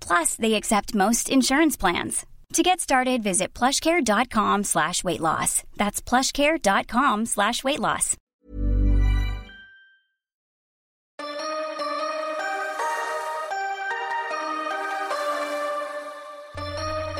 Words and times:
Plus, 0.00 0.36
they 0.36 0.54
accept 0.54 0.94
most 0.94 1.28
insurance 1.28 1.76
plans. 1.76 2.24
To 2.54 2.62
get 2.62 2.80
started, 2.80 3.22
visit 3.22 3.52
plushcare.com 3.52 4.64
slash 4.64 5.04
weight 5.04 5.20
loss. 5.20 5.64
That's 5.76 6.00
plushcare.com 6.00 7.26
slash 7.26 7.62
weight 7.62 7.80
loss. 7.80 8.16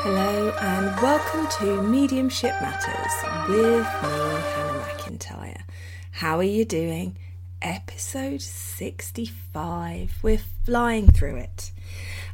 Hello 0.01 0.51
and 0.61 1.03
welcome 1.03 1.47
to 1.59 1.83
Mediumship 1.83 2.55
Matters 2.63 3.49
with 3.49 3.87
me, 4.03 4.41
Hannah 4.55 4.85
McIntyre. 4.87 5.61
How 6.13 6.39
are 6.39 6.43
you 6.45 6.65
doing? 6.65 7.19
Episode 7.61 8.41
65. 8.41 10.19
We're 10.23 10.41
flying 10.65 11.09
through 11.11 11.37
it. 11.37 11.73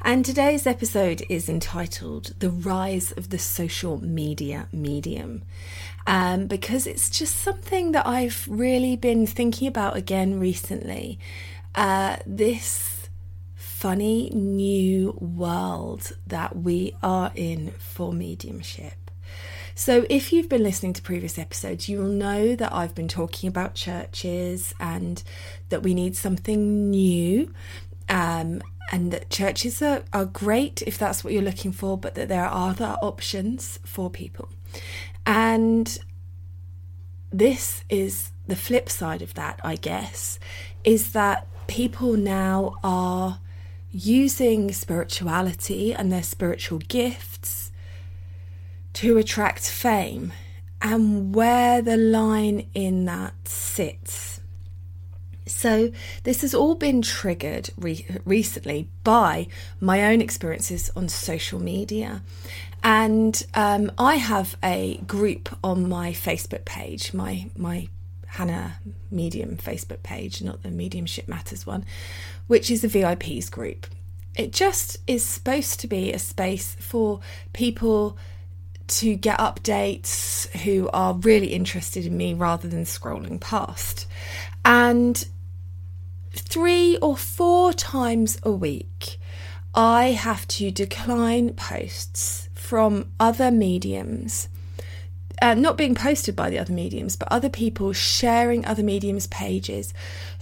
And 0.03 0.25
today's 0.25 0.67
episode 0.67 1.25
is 1.29 1.49
entitled 1.49 2.35
The 2.39 2.51
Rise 2.51 3.13
of 3.13 3.31
the 3.31 3.39
Social 3.39 4.05
Media 4.05 4.69
Medium. 4.73 5.45
Um, 6.07 6.47
because 6.47 6.87
it's 6.87 7.09
just 7.09 7.37
something 7.37 7.93
that 7.93 8.07
I've 8.07 8.47
really 8.49 8.97
been 8.97 9.27
thinking 9.27 9.67
about 9.67 9.97
again 9.97 10.39
recently. 10.39 11.19
Uh, 11.75 12.19
this 12.27 13.09
funny 13.55 14.31
new 14.31 15.17
world 15.21 16.13
that 16.27 16.57
we 16.57 16.95
are 17.03 17.33
in 17.35 17.71
for 17.73 18.13
mediumship. 18.13 19.11
So, 19.75 20.07
if 20.09 20.33
you've 20.33 20.49
been 20.49 20.63
listening 20.63 20.93
to 20.93 21.03
previous 21.03 21.39
episodes, 21.39 21.89
you 21.89 21.99
will 21.99 22.09
know 22.09 22.55
that 22.55 22.73
I've 22.73 22.95
been 22.95 23.09
talking 23.09 23.49
about 23.49 23.75
churches 23.75 24.73
and 24.79 25.23
that 25.71 25.83
we 25.83 25.95
need 25.95 26.15
something 26.15 26.91
new. 26.91 27.53
Um, 28.09 28.63
and 28.95 29.11
that 29.11 29.29
churches 29.29 29.83
are, 29.83 30.05
are 30.13 30.25
great 30.25 30.81
if 30.87 30.97
that's 30.97 31.25
what 31.25 31.33
you're 31.33 31.43
looking 31.43 31.73
for, 31.73 31.99
but 31.99 32.15
that 32.15 32.29
there 32.29 32.45
are 32.45 32.71
other 32.71 32.97
options 33.03 33.81
for 33.85 34.09
people. 34.09 34.49
And 35.27 35.99
this 37.33 37.83
is 37.91 38.31
the 38.47 38.55
flip 38.55 38.89
side 38.89 39.21
of 39.21 39.35
that, 39.35 39.59
I 39.65 39.75
guess, 39.75 40.39
is 40.85 41.11
that 41.11 41.49
people 41.67 42.17
now 42.17 42.77
are 42.85 43.41
using 43.91 44.71
spirituality 44.71 45.93
and 45.93 46.13
their 46.13 46.23
spiritual 46.23 46.79
gifts 46.79 47.73
to 48.93 49.19
attract 49.19 49.69
fame 49.69 50.33
and 50.81 51.35
where 51.35 51.83
the 51.83 51.97
line 51.97 52.69
in 52.75 53.07
that 53.07 53.49
sits. 53.49 54.34
So, 55.47 55.93
this 56.23 56.41
has 56.41 56.55
all 56.55 56.75
been 56.75 57.03
triggered 57.03 57.71
re- 57.77 58.07
recently 58.25 58.89
by 59.03 59.47
my 59.81 60.05
own 60.05 60.23
experiences 60.23 60.91
on 60.97 61.09
social 61.09 61.61
media. 61.61 62.23
And 62.83 63.43
um, 63.55 63.93
I 63.99 64.17
have 64.17 64.57
a 64.63 64.99
group 65.07 65.55
on 65.63 65.89
my 65.89 66.13
Facebook 66.13 66.65
page, 66.65 67.13
my, 67.13 67.51
my 67.57 67.89
Hannah 68.27 68.79
Medium 69.11 69.57
Facebook 69.57 70.03
page, 70.03 70.43
not 70.43 70.63
the 70.63 70.71
Mediumship 70.71 71.29
Matters 71.29 71.67
one, 71.67 71.85
which 72.47 72.71
is 72.71 72.85
a 72.85 72.89
VIPs 72.89 73.51
group. 73.51 73.87
It 74.37 74.53
just 74.53 74.99
is 75.07 75.25
supposed 75.25 75.81
to 75.81 75.87
be 75.87 76.13
a 76.13 76.19
space 76.19 76.77
for 76.81 77.21
people 77.53 78.19
to 78.87 79.15
get 79.15 79.39
updates 79.39 80.51
who 80.59 80.91
are 80.93 81.15
really 81.15 81.49
interested 81.49 82.05
in 82.05 82.17
me 82.17 82.35
rather 82.35 82.69
than 82.69 82.85
scrolling 82.85 83.41
past. 83.41 84.07
And 84.65 85.27
three 86.35 86.97
or 86.99 87.17
four 87.17 87.73
times 87.73 88.39
a 88.43 88.51
week, 88.51 89.19
I 89.75 90.13
have 90.13 90.47
to 90.49 90.71
decline 90.71 91.55
posts 91.55 92.49
from 92.55 93.11
other 93.19 93.51
mediums 93.51 94.49
uh, 95.43 95.55
not 95.55 95.77
being 95.77 95.95
posted 95.95 96.35
by 96.37 96.51
the 96.51 96.59
other 96.59 96.73
mediums, 96.73 97.17
but 97.17 97.29
other 97.31 97.49
people 97.49 97.93
sharing 97.93 98.65
other 98.65 98.83
mediums' 98.83 99.27
pages 99.27 99.93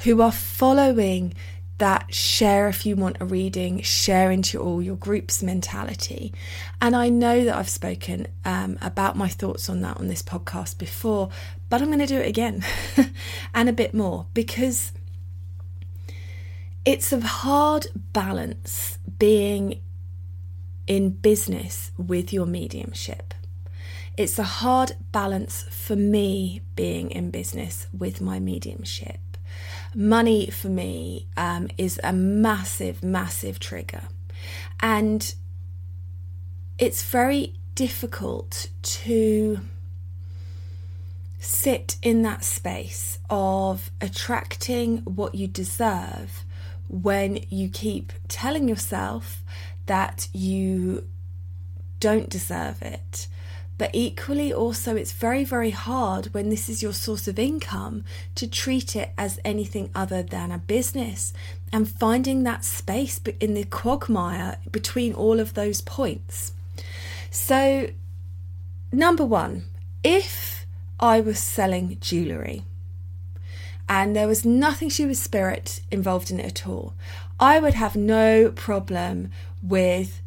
who 0.04 0.20
are 0.22 0.32
following 0.32 1.34
that 1.78 2.14
share 2.14 2.68
if 2.68 2.86
you 2.86 2.94
want 2.94 3.16
a 3.18 3.24
reading, 3.24 3.80
share 3.82 4.30
into 4.30 4.60
all 4.60 4.80
your 4.80 4.94
groups 4.94 5.42
mentality. 5.42 6.32
And 6.80 6.94
I 6.94 7.08
know 7.08 7.44
that 7.44 7.56
I've 7.56 7.68
spoken 7.68 8.28
um, 8.44 8.78
about 8.80 9.16
my 9.16 9.26
thoughts 9.26 9.68
on 9.68 9.80
that 9.80 9.96
on 9.96 10.06
this 10.06 10.22
podcast 10.22 10.78
before, 10.78 11.30
but 11.68 11.82
I'm 11.82 11.88
going 11.88 11.98
to 11.98 12.06
do 12.06 12.20
it 12.20 12.28
again 12.28 12.64
and 13.54 13.68
a 13.68 13.72
bit 13.72 13.94
more 13.94 14.26
because 14.34 14.92
it's 16.84 17.12
a 17.12 17.20
hard 17.20 17.86
balance 18.12 18.98
being 19.18 19.80
in 20.86 21.10
business 21.10 21.92
with 21.96 22.32
your 22.32 22.46
mediumship 22.46 23.34
It's 24.16 24.38
a 24.38 24.42
hard 24.42 24.92
balance 25.10 25.64
for 25.70 25.96
me 25.96 26.60
being 26.76 27.10
in 27.10 27.30
business 27.30 27.86
with 27.96 28.20
my 28.20 28.40
mediumship. 28.40 29.20
Money 29.94 30.50
for 30.50 30.68
me 30.68 31.28
um, 31.36 31.68
is 31.78 31.98
a 32.04 32.12
massive, 32.12 33.02
massive 33.02 33.58
trigger. 33.58 34.02
And 34.80 35.34
it's 36.78 37.02
very 37.02 37.54
difficult 37.74 38.68
to 38.82 39.60
sit 41.38 41.96
in 42.02 42.22
that 42.22 42.44
space 42.44 43.18
of 43.30 43.90
attracting 44.00 44.98
what 44.98 45.34
you 45.34 45.48
deserve 45.48 46.44
when 46.88 47.44
you 47.48 47.68
keep 47.68 48.12
telling 48.28 48.68
yourself 48.68 49.42
that 49.86 50.28
you 50.32 51.06
don't 52.00 52.28
deserve 52.28 52.82
it. 52.82 53.28
But 53.78 53.90
equally, 53.94 54.52
also, 54.52 54.94
it's 54.96 55.12
very, 55.12 55.44
very 55.44 55.70
hard 55.70 56.26
when 56.26 56.50
this 56.50 56.68
is 56.68 56.82
your 56.82 56.92
source 56.92 57.26
of 57.26 57.38
income 57.38 58.04
to 58.36 58.46
treat 58.46 58.94
it 58.94 59.10
as 59.18 59.40
anything 59.44 59.90
other 59.94 60.22
than 60.22 60.52
a 60.52 60.58
business 60.58 61.32
and 61.72 61.88
finding 61.88 62.42
that 62.42 62.64
space 62.64 63.20
in 63.40 63.54
the 63.54 63.64
quagmire 63.64 64.58
between 64.70 65.14
all 65.14 65.40
of 65.40 65.54
those 65.54 65.80
points. 65.80 66.52
So, 67.30 67.88
number 68.92 69.24
one, 69.24 69.64
if 70.04 70.66
I 71.00 71.20
was 71.20 71.38
selling 71.38 71.96
jewellery 72.00 72.64
and 73.92 74.16
there 74.16 74.26
was 74.26 74.42
nothing 74.42 74.88
she 74.88 75.04
was 75.04 75.20
spirit 75.20 75.82
involved 75.90 76.30
in 76.30 76.40
it 76.40 76.46
at 76.46 76.66
all, 76.66 76.94
I 77.38 77.60
would 77.60 77.74
have 77.74 77.94
no 77.94 78.50
problem 78.50 79.30
with 79.62 80.22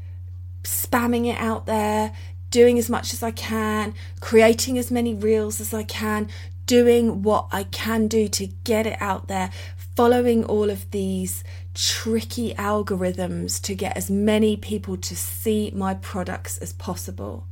spamming 0.61 1.25
it 1.25 1.39
out 1.39 1.65
there, 1.65 2.13
doing 2.51 2.77
as 2.77 2.91
much 2.91 3.11
as 3.11 3.23
I 3.23 3.31
can, 3.31 3.95
creating 4.19 4.77
as 4.77 4.91
many 4.91 5.15
reels 5.15 5.59
as 5.59 5.73
I 5.73 5.81
can, 5.81 6.29
doing 6.67 7.23
what 7.23 7.47
I 7.51 7.63
can 7.63 8.07
do 8.07 8.27
to 8.27 8.45
get 8.65 8.85
it 8.85 9.01
out 9.01 9.29
there, 9.29 9.49
following 9.95 10.45
all 10.45 10.69
of 10.69 10.91
these 10.91 11.43
tricky 11.73 12.53
algorithms 12.53 13.59
to 13.63 13.73
get 13.73 13.97
as 13.97 14.11
many 14.11 14.55
people 14.55 14.95
to 14.95 15.15
see 15.15 15.71
my 15.73 15.95
products 15.95 16.59
as 16.59 16.71
possible. 16.71 17.47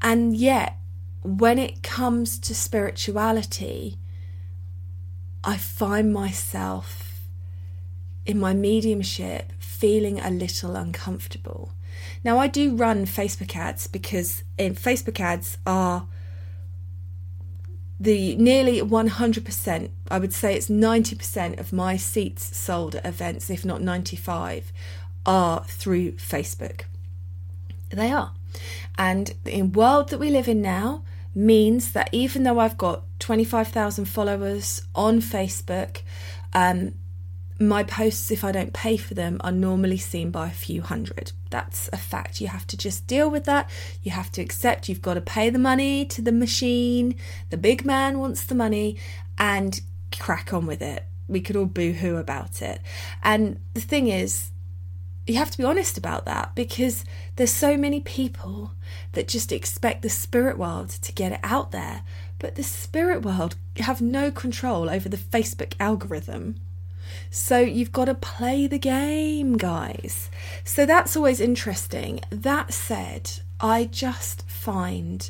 And 0.00 0.34
yet, 0.34 0.78
when 1.22 1.58
it 1.58 1.82
comes 1.82 2.38
to 2.38 2.54
spirituality, 2.54 3.98
I 5.46 5.56
find 5.56 6.12
myself 6.12 7.20
in 8.26 8.40
my 8.40 8.52
mediumship 8.52 9.52
feeling 9.60 10.18
a 10.18 10.28
little 10.28 10.74
uncomfortable. 10.74 11.70
Now, 12.24 12.38
I 12.38 12.48
do 12.48 12.74
run 12.74 13.06
Facebook 13.06 13.54
ads 13.54 13.86
because 13.86 14.42
in 14.58 14.74
Facebook 14.74 15.20
ads 15.20 15.56
are 15.64 16.08
the 18.00 18.34
nearly 18.34 18.80
100%, 18.80 19.90
I 20.10 20.18
would 20.18 20.32
say 20.32 20.56
it's 20.56 20.68
90% 20.68 21.60
of 21.60 21.72
my 21.72 21.96
seats 21.96 22.56
sold 22.56 22.96
at 22.96 23.06
events, 23.06 23.48
if 23.48 23.64
not 23.64 23.80
95, 23.80 24.72
are 25.24 25.62
through 25.64 26.12
Facebook. 26.14 26.82
They 27.90 28.10
are. 28.10 28.32
And 28.98 29.32
in 29.44 29.70
the 29.70 29.78
world 29.78 30.08
that 30.08 30.18
we 30.18 30.28
live 30.28 30.48
in 30.48 30.60
now 30.60 31.04
means 31.36 31.92
that 31.92 32.08
even 32.12 32.42
though 32.42 32.58
I've 32.58 32.78
got 32.78 33.04
25,000 33.20 34.06
followers 34.06 34.82
on 34.94 35.20
Facebook, 35.20 36.00
um, 36.54 36.94
my 37.60 37.84
posts, 37.84 38.30
if 38.30 38.42
I 38.42 38.52
don't 38.52 38.72
pay 38.72 38.96
for 38.96 39.14
them, 39.14 39.40
are 39.42 39.52
normally 39.52 39.98
seen 39.98 40.30
by 40.30 40.48
a 40.48 40.50
few 40.50 40.82
hundred. 40.82 41.32
That's 41.50 41.88
a 41.92 41.96
fact. 41.96 42.40
You 42.40 42.48
have 42.48 42.66
to 42.68 42.76
just 42.76 43.06
deal 43.06 43.30
with 43.30 43.44
that. 43.44 43.70
You 44.02 44.10
have 44.12 44.32
to 44.32 44.42
accept 44.42 44.88
you've 44.88 45.02
got 45.02 45.14
to 45.14 45.20
pay 45.20 45.50
the 45.50 45.58
money 45.58 46.04
to 46.06 46.22
the 46.22 46.32
machine. 46.32 47.14
The 47.50 47.56
big 47.56 47.84
man 47.84 48.18
wants 48.18 48.44
the 48.44 48.54
money 48.54 48.98
and 49.38 49.80
crack 50.18 50.52
on 50.52 50.66
with 50.66 50.82
it. 50.82 51.04
We 51.28 51.40
could 51.40 51.56
all 51.56 51.66
boo 51.66 51.92
hoo 51.92 52.16
about 52.16 52.62
it. 52.62 52.80
And 53.22 53.60
the 53.74 53.80
thing 53.80 54.08
is, 54.08 54.50
you 55.26 55.36
have 55.36 55.50
to 55.50 55.58
be 55.58 55.64
honest 55.64 55.98
about 55.98 56.24
that 56.26 56.54
because 56.54 57.04
there's 57.36 57.52
so 57.52 57.76
many 57.76 58.00
people 58.00 58.72
that 59.12 59.28
just 59.28 59.52
expect 59.52 60.02
the 60.02 60.10
spirit 60.10 60.58
world 60.58 60.90
to 60.90 61.12
get 61.12 61.32
it 61.32 61.40
out 61.42 61.72
there. 61.72 62.02
But 62.38 62.54
the 62.54 62.62
spirit 62.62 63.22
world 63.22 63.56
have 63.78 64.00
no 64.00 64.30
control 64.30 64.90
over 64.90 65.08
the 65.08 65.16
Facebook 65.16 65.74
algorithm 65.80 66.60
so 67.30 67.58
you've 67.58 67.92
got 67.92 68.06
to 68.06 68.14
play 68.14 68.66
the 68.66 68.78
game, 68.78 69.56
guys. 69.56 70.30
So 70.64 70.86
that's 70.86 71.16
always 71.16 71.40
interesting. 71.40 72.20
That 72.30 72.72
said, 72.72 73.30
I 73.60 73.84
just 73.84 74.48
find 74.48 75.28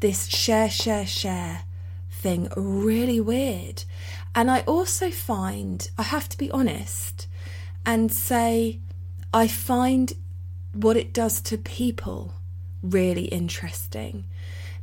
this 0.00 0.26
share, 0.26 0.70
share, 0.70 1.06
share 1.06 1.64
thing 2.10 2.48
really 2.56 3.20
weird. 3.20 3.84
And 4.34 4.50
I 4.50 4.60
also 4.60 5.10
find, 5.10 5.88
I 5.98 6.02
have 6.02 6.28
to 6.30 6.38
be 6.38 6.50
honest 6.50 7.26
and 7.84 8.12
say, 8.12 8.80
I 9.34 9.48
find 9.48 10.12
what 10.72 10.96
it 10.96 11.12
does 11.12 11.40
to 11.42 11.58
people 11.58 12.34
really 12.82 13.24
interesting 13.24 14.24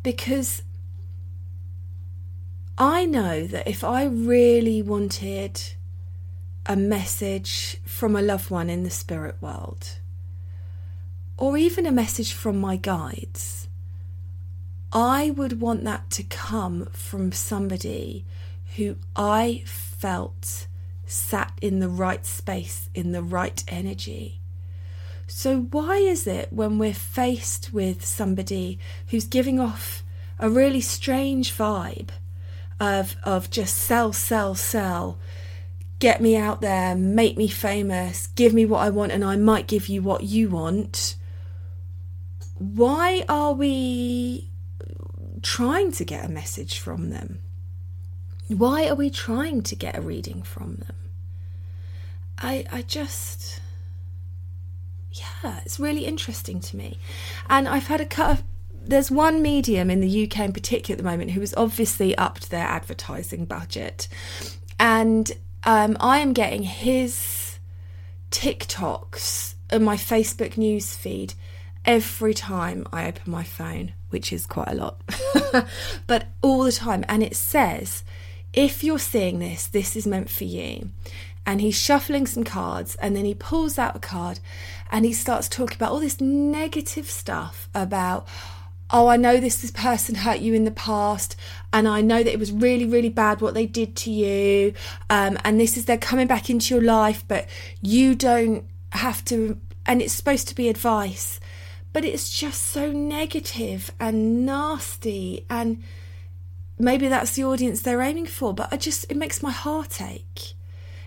because 0.04 0.64
I 2.78 3.06
know 3.06 3.46
that 3.46 3.68
if 3.68 3.84
I 3.84 4.06
really 4.06 4.82
wanted 4.82 5.62
a 6.66 6.76
message 6.76 7.78
from 7.84 8.16
a 8.16 8.22
loved 8.22 8.50
one 8.50 8.70
in 8.70 8.84
the 8.84 8.90
spirit 8.90 9.36
world, 9.42 10.00
or 11.38 11.58
even 11.58 11.86
a 11.86 11.92
message 11.92 12.34
from 12.34 12.58
my 12.58 12.76
guides, 12.76 13.68
I 14.92 15.32
would 15.32 15.62
want 15.62 15.84
that 15.84 16.10
to 16.12 16.24
come 16.24 16.88
from 16.88 17.32
somebody 17.32 18.26
who 18.78 18.96
I 19.16 19.64
felt 19.66 20.68
sat 21.06 21.52
in 21.62 21.80
the 21.80 21.90
right 21.90 22.26
space, 22.26 22.90
in 22.94 23.12
the 23.12 23.24
right 23.24 23.64
energy. 23.68 24.39
So, 25.32 25.62
why 25.62 25.98
is 25.98 26.26
it 26.26 26.52
when 26.52 26.80
we're 26.80 26.92
faced 26.92 27.72
with 27.72 28.04
somebody 28.04 28.80
who's 29.10 29.26
giving 29.26 29.60
off 29.60 30.04
a 30.40 30.50
really 30.50 30.82
strange 30.82 31.56
vibe 31.56 32.10
of, 32.80 33.16
of 33.24 33.52
just 33.52 33.78
sell, 33.78 34.12
sell, 34.12 34.56
sell, 34.56 35.20
get 36.00 36.20
me 36.20 36.36
out 36.36 36.62
there, 36.62 36.96
make 36.96 37.38
me 37.38 37.48
famous, 37.48 38.28
give 38.28 38.56
me 38.56 38.66
what 38.66 38.80
I 38.80 38.90
want, 38.90 39.12
and 39.12 39.24
I 39.24 39.36
might 39.36 39.68
give 39.68 39.88
you 39.88 40.02
what 40.02 40.24
you 40.24 40.50
want. 40.50 41.16
Why 42.58 43.24
are 43.30 43.54
we 43.54 44.50
trying 45.44 45.92
to 45.92 46.04
get 46.04 46.26
a 46.26 46.32
message 46.32 46.80
from 46.80 47.12
them? 47.12 47.40
Why 48.48 48.90
are 48.90 48.96
we 48.96 49.12
trying 49.12 49.62
to 49.62 49.76
get 49.76 49.96
a 49.96 50.02
reading 50.02 50.42
from 50.42 50.78
them? 50.78 50.96
I 52.40 52.66
I 52.72 52.82
just 52.82 53.60
yeah, 55.12 55.60
it's 55.66 55.80
really 55.80 56.06
interesting 56.06 56.60
to 56.60 56.78
me. 56.78 56.98
And 57.50 57.68
I've 57.68 57.88
had 57.88 58.02
a 58.02 58.06
cut 58.06 58.32
of 58.32 58.44
there's 58.82 59.12
one 59.12 59.42
medium 59.42 59.90
in 59.92 60.02
the 60.02 60.24
UK 60.24 60.40
in 60.40 60.54
particular 60.54 60.94
at 60.94 60.98
the 60.98 61.10
moment 61.10 61.32
who 61.32 61.42
has 61.42 61.54
obviously 61.56 62.18
upped 62.18 62.50
their 62.50 62.66
advertising 62.66 63.46
budget. 63.46 64.08
And 64.80 65.32
um, 65.64 65.98
I 66.00 66.20
am 66.20 66.34
getting 66.34 66.64
his 66.64 67.60
TikToks 68.32 69.56
and 69.70 69.84
my 69.84 69.96
Facebook 69.96 70.58
news 70.58 70.96
feed 70.96 71.34
every 71.86 72.34
time 72.34 72.86
I 72.92 73.08
open 73.08 73.32
my 73.32 73.44
phone, 73.44 73.94
which 74.10 74.34
is 74.34 74.46
quite 74.46 74.70
a 74.70 74.76
lot, 74.76 75.02
but 76.08 76.28
all 76.42 76.64
the 76.64 76.72
time. 76.72 77.06
And 77.08 77.22
it 77.22 77.36
says, 77.36 78.04
if 78.54 78.84
you're 78.84 79.00
seeing 79.00 79.40
this, 79.40 79.68
this 79.68 79.96
is 79.96 80.08
meant 80.08 80.30
for 80.30 80.46
you. 80.46 80.90
And 81.46 81.62
he's 81.62 81.76
shuffling 81.76 82.28
some 82.28 82.44
cards 82.44 82.96
and 82.96 83.16
then 83.16 83.26
he 83.26 83.34
pulls 83.34 83.80
out 83.80 83.96
a 83.96 84.00
card 84.00 84.40
and 84.92 85.04
he 85.04 85.14
starts 85.14 85.48
talking 85.50 85.76
about 85.76 85.92
all 85.92 86.00
this 86.00 86.22
negative 86.22 87.10
stuff 87.10 87.70
about, 87.74 88.28
oh, 88.92 89.08
I 89.08 89.18
know 89.18 89.40
this, 89.40 89.62
this 89.62 89.72
person 89.72 90.16
hurt 90.16 90.40
you 90.40 90.54
in 90.54 90.66
the 90.66 90.72
past, 90.72 91.36
and 91.72 91.88
I 91.88 92.02
know 92.02 92.24
that 92.24 92.34
it 92.34 92.40
was 92.40 92.52
really, 92.52 92.86
really 92.86 93.10
bad 93.10 93.40
what 93.40 93.54
they 93.54 93.68
did 93.68 93.96
to 93.98 94.12
you, 94.12 94.74
um, 95.10 95.38
and 95.44 95.60
this 95.60 95.78
is 95.78 95.86
they're 95.86 95.98
coming 95.98 96.28
back 96.28 96.50
into 96.50 96.74
your 96.74 96.84
life, 96.84 97.24
but 97.28 97.48
you 97.82 98.16
don't 98.16 98.66
have 98.94 99.24
to, 99.26 99.60
and 99.86 100.02
it's 100.02 100.14
supposed 100.14 100.48
to 100.48 100.56
be 100.56 100.70
advice, 100.70 101.40
but 101.94 102.04
it's 102.04 102.36
just 102.36 102.64
so 102.64 102.92
negative 102.92 103.92
and 104.00 104.44
nasty, 104.44 105.46
and 105.52 105.84
maybe 106.80 107.08
that's 107.08 107.36
the 107.36 107.44
audience 107.44 107.82
they're 107.82 108.02
aiming 108.02 108.26
for, 108.26 108.56
but 108.56 108.70
I 108.72 108.78
just, 108.78 109.06
it 109.10 109.18
makes 109.18 109.44
my 109.44 109.52
heart 109.52 110.02
ache. 110.02 110.54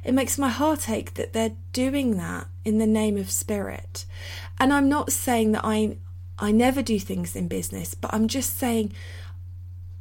It 0.04 0.14
makes 0.14 0.38
my 0.38 0.49
heart 0.49 0.90
ache 0.90 1.14
that 1.14 1.32
they're 1.32 1.56
doing 1.73 2.16
that 2.16 2.49
in 2.64 2.78
the 2.78 2.87
name 2.87 3.16
of 3.16 3.30
spirit. 3.30 4.04
And 4.59 4.73
I'm 4.73 4.88
not 4.88 5.12
saying 5.12 5.52
that 5.52 5.64
I 5.64 5.97
I 6.38 6.50
never 6.50 6.82
do 6.82 6.99
things 6.99 7.37
in 7.37 7.47
business, 7.47 7.94
but 7.94 8.12
I'm 8.12 8.26
just 8.26 8.59
saying 8.59 8.92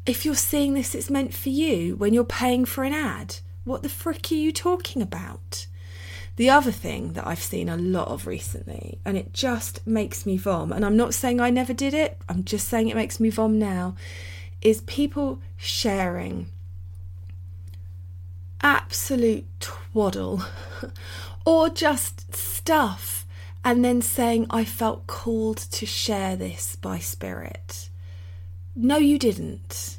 if 0.06 0.26
you're 0.26 0.36
seeing 0.36 0.74
this, 0.74 0.96
it's 0.96 1.10
meant 1.10 1.34
for 1.34 1.50
you 1.50 1.96
when 1.96 2.14
you're 2.14 2.24
paying 2.24 2.66
for 2.66 2.84
an 2.84 2.94
ad. 2.94 3.38
What 3.64 3.84
the 3.84 3.90
frick 3.90 4.32
are 4.32 4.36
you 4.36 4.52
talking 4.52 5.02
about? 5.02 5.68
The 6.38 6.50
other 6.50 6.72
thing 6.72 7.14
that 7.14 7.28
I've 7.28 7.44
seen 7.44 7.70
a 7.70 7.78
lot 7.78 8.08
of 8.08 8.26
recently, 8.26 8.98
and 9.06 9.16
it 9.16 9.34
just 9.34 9.86
makes 9.86 10.26
me 10.26 10.38
vom, 10.38 10.72
and 10.72 10.84
I'm 10.84 10.98
not 10.98 11.14
saying 11.14 11.40
I 11.40 11.52
never 11.52 11.74
did 11.74 11.94
it, 11.94 12.18
I'm 12.28 12.44
just 12.44 12.68
saying 12.68 12.90
it 12.90 12.96
makes 12.96 13.20
me 13.20 13.30
vom 13.30 13.60
now, 13.60 13.96
is 14.62 14.82
people 14.82 15.40
sharing 15.58 16.48
absolute 18.62 19.70
twaddle 19.92 20.44
or 21.46 21.70
just 21.70 22.34
stuff 22.36 23.26
and 23.64 23.86
then 23.86 24.02
saying, 24.02 24.48
I 24.50 24.66
felt 24.66 25.08
called 25.08 25.58
to 25.58 25.86
share 25.86 26.36
this 26.36 26.76
by 26.76 27.00
spirit. 27.00 27.90
No, 28.76 28.98
you 28.98 29.20
didn't. 29.20 29.98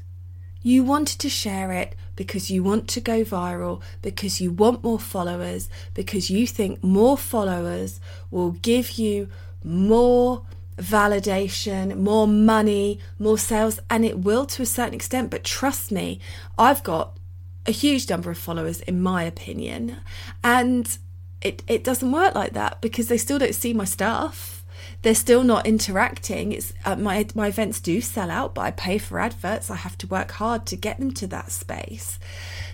You 0.63 0.85
wanted 0.85 1.19
to 1.21 1.29
share 1.29 1.73
it 1.73 1.95
because 2.17 2.51
you 2.51 2.63
want 2.63 2.89
to 2.89 3.01
go 3.01 3.25
viral, 3.25 3.83
because 4.01 4.41
you 4.41 4.53
want 4.53 4.85
more 4.85 4.99
followers, 4.99 5.69
because 5.95 6.31
you 6.31 6.47
think 6.47 6.83
more 6.83 7.19
followers 7.19 8.01
will 8.31 8.53
give 8.53 8.93
you 8.93 9.29
more 9.65 10.43
validation, 10.77 11.97
more 11.97 12.27
money, 12.27 12.99
more 13.19 13.39
sales, 13.39 13.81
and 13.91 14.05
it 14.05 14.19
will 14.21 14.47
to 14.47 14.63
a 14.63 14.67
certain 14.67 14.95
extent. 14.95 15.31
But 15.31 15.45
trust 15.45 15.93
me, 15.93 16.21
I've 16.59 16.83
got 16.83 17.17
a 17.67 17.71
huge 17.71 18.09
number 18.09 18.31
of 18.31 18.39
followers, 18.39 18.81
in 18.81 19.01
my 19.01 19.23
opinion, 19.23 19.99
and 20.43 20.99
it, 21.41 21.63
it 21.67 21.85
doesn't 21.85 22.13
work 22.13 22.35
like 22.35 22.53
that 22.53 22.81
because 22.81 23.09
they 23.09 23.19
still 23.19 23.39
don't 23.39 23.55
see 23.55 23.73
my 23.73 23.85
stuff. 23.85 24.65
They're 25.03 25.15
still 25.15 25.43
not 25.43 25.67
interacting. 25.67 26.53
It's 26.53 26.73
uh, 26.85 26.97
my 26.97 27.27
my 27.35 27.49
events 27.49 27.81
do 27.81 28.01
sell 28.01 28.31
out, 28.31 28.55
but 28.55 28.63
I 28.63 28.71
pay 28.71 28.99
for 28.99 29.19
adverts. 29.19 29.71
I 29.71 29.77
have 29.77 29.99
to 29.99 30.07
work 30.07 30.33
hard 30.33 30.67
to 30.67 30.77
get 30.77 30.99
them 30.99 31.13
to 31.15 31.27
that 31.29 31.51
space. 31.51 32.19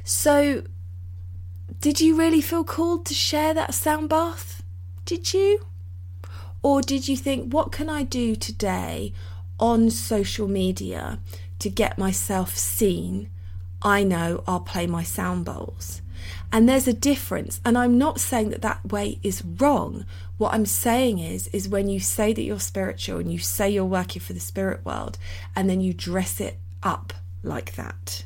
So, 0.04 0.62
did 1.80 2.00
you 2.00 2.16
really 2.16 2.40
feel 2.40 2.64
called 2.64 3.06
to 3.06 3.14
share 3.14 3.54
that 3.54 3.74
sound 3.74 4.08
bath? 4.08 4.62
Did 5.04 5.32
you? 5.32 5.66
Or 6.62 6.82
did 6.82 7.08
you 7.08 7.16
think, 7.16 7.52
what 7.52 7.72
can 7.72 7.88
I 7.88 8.02
do 8.02 8.34
today 8.34 9.12
on 9.60 9.90
social 9.90 10.48
media 10.48 11.20
to 11.60 11.70
get 11.70 11.98
myself 11.98 12.56
seen? 12.56 13.30
I 13.82 14.02
know 14.02 14.42
I'll 14.46 14.60
play 14.60 14.86
my 14.86 15.02
sound 15.02 15.44
bowls. 15.44 16.02
And 16.50 16.68
there's 16.68 16.88
a 16.88 16.92
difference. 16.92 17.60
And 17.64 17.76
I'm 17.76 17.98
not 17.98 18.20
saying 18.20 18.50
that 18.50 18.62
that 18.62 18.90
way 18.90 19.18
is 19.22 19.44
wrong. 19.44 20.04
What 20.38 20.54
I'm 20.54 20.66
saying 20.66 21.18
is, 21.18 21.48
is 21.48 21.68
when 21.68 21.88
you 21.88 22.00
say 22.00 22.32
that 22.32 22.42
you're 22.42 22.60
spiritual 22.60 23.18
and 23.18 23.32
you 23.32 23.38
say 23.38 23.68
you're 23.70 23.84
working 23.84 24.20
for 24.22 24.32
the 24.32 24.40
spirit 24.40 24.84
world 24.84 25.18
and 25.54 25.68
then 25.68 25.80
you 25.80 25.92
dress 25.92 26.40
it 26.40 26.58
up 26.82 27.12
like 27.42 27.74
that. 27.74 28.24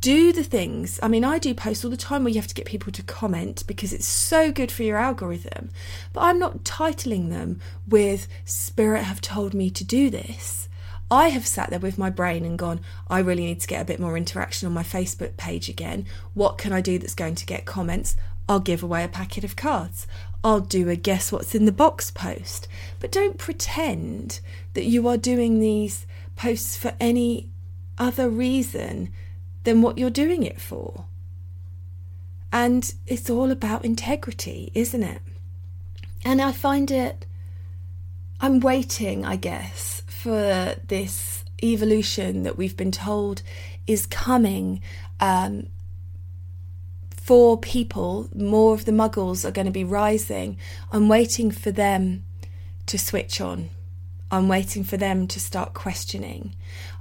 Do 0.00 0.34
the 0.34 0.44
things. 0.44 1.00
I 1.02 1.08
mean, 1.08 1.24
I 1.24 1.38
do 1.38 1.54
posts 1.54 1.82
all 1.82 1.90
the 1.90 1.96
time 1.96 2.24
where 2.24 2.32
you 2.32 2.38
have 2.38 2.48
to 2.48 2.54
get 2.54 2.66
people 2.66 2.92
to 2.92 3.02
comment 3.02 3.66
because 3.66 3.92
it's 3.92 4.06
so 4.06 4.52
good 4.52 4.70
for 4.70 4.82
your 4.82 4.98
algorithm. 4.98 5.70
But 6.12 6.20
I'm 6.20 6.38
not 6.38 6.62
titling 6.62 7.30
them 7.30 7.60
with 7.88 8.28
Spirit 8.44 9.04
have 9.04 9.22
told 9.22 9.54
me 9.54 9.70
to 9.70 9.82
do 9.82 10.10
this. 10.10 10.68
I 11.10 11.28
have 11.28 11.46
sat 11.46 11.70
there 11.70 11.78
with 11.78 11.98
my 11.98 12.10
brain 12.10 12.44
and 12.44 12.58
gone, 12.58 12.80
I 13.08 13.20
really 13.20 13.44
need 13.44 13.60
to 13.60 13.66
get 13.66 13.82
a 13.82 13.84
bit 13.84 14.00
more 14.00 14.16
interaction 14.16 14.66
on 14.66 14.72
my 14.72 14.82
Facebook 14.82 15.36
page 15.36 15.68
again. 15.68 16.06
What 16.32 16.58
can 16.58 16.72
I 16.72 16.80
do 16.80 16.98
that's 16.98 17.14
going 17.14 17.34
to 17.36 17.46
get 17.46 17.66
comments? 17.66 18.16
I'll 18.48 18.60
give 18.60 18.82
away 18.82 19.04
a 19.04 19.08
packet 19.08 19.44
of 19.44 19.56
cards. 19.56 20.06
I'll 20.42 20.60
do 20.60 20.88
a 20.88 20.96
guess 20.96 21.32
what's 21.32 21.54
in 21.54 21.64
the 21.64 21.72
box 21.72 22.10
post. 22.10 22.68
But 23.00 23.12
don't 23.12 23.38
pretend 23.38 24.40
that 24.74 24.84
you 24.84 25.08
are 25.08 25.16
doing 25.16 25.60
these 25.60 26.06
posts 26.36 26.76
for 26.76 26.94
any 27.00 27.50
other 27.96 28.28
reason 28.28 29.10
than 29.64 29.82
what 29.82 29.98
you're 29.98 30.10
doing 30.10 30.42
it 30.42 30.60
for. 30.60 31.06
And 32.52 32.94
it's 33.06 33.30
all 33.30 33.50
about 33.50 33.84
integrity, 33.84 34.70
isn't 34.74 35.02
it? 35.02 35.20
And 36.24 36.40
I 36.40 36.52
find 36.52 36.90
it, 36.90 37.26
I'm 38.40 38.60
waiting, 38.60 39.24
I 39.24 39.36
guess, 39.36 39.93
for 40.24 40.74
this 40.88 41.44
evolution 41.62 42.44
that 42.44 42.56
we've 42.56 42.78
been 42.78 42.90
told 42.90 43.42
is 43.86 44.06
coming 44.06 44.80
um, 45.20 45.66
for 47.14 47.58
people. 47.58 48.30
More 48.34 48.72
of 48.72 48.86
the 48.86 48.92
muggles 48.92 49.44
are 49.44 49.50
going 49.50 49.66
to 49.66 49.70
be 49.70 49.84
rising. 49.84 50.56
I'm 50.90 51.10
waiting 51.10 51.50
for 51.50 51.70
them 51.70 52.24
to 52.86 52.98
switch 52.98 53.38
on. 53.38 53.68
I'm 54.30 54.48
waiting 54.48 54.82
for 54.82 54.96
them 54.96 55.26
to 55.26 55.38
start 55.38 55.74
questioning. 55.74 56.54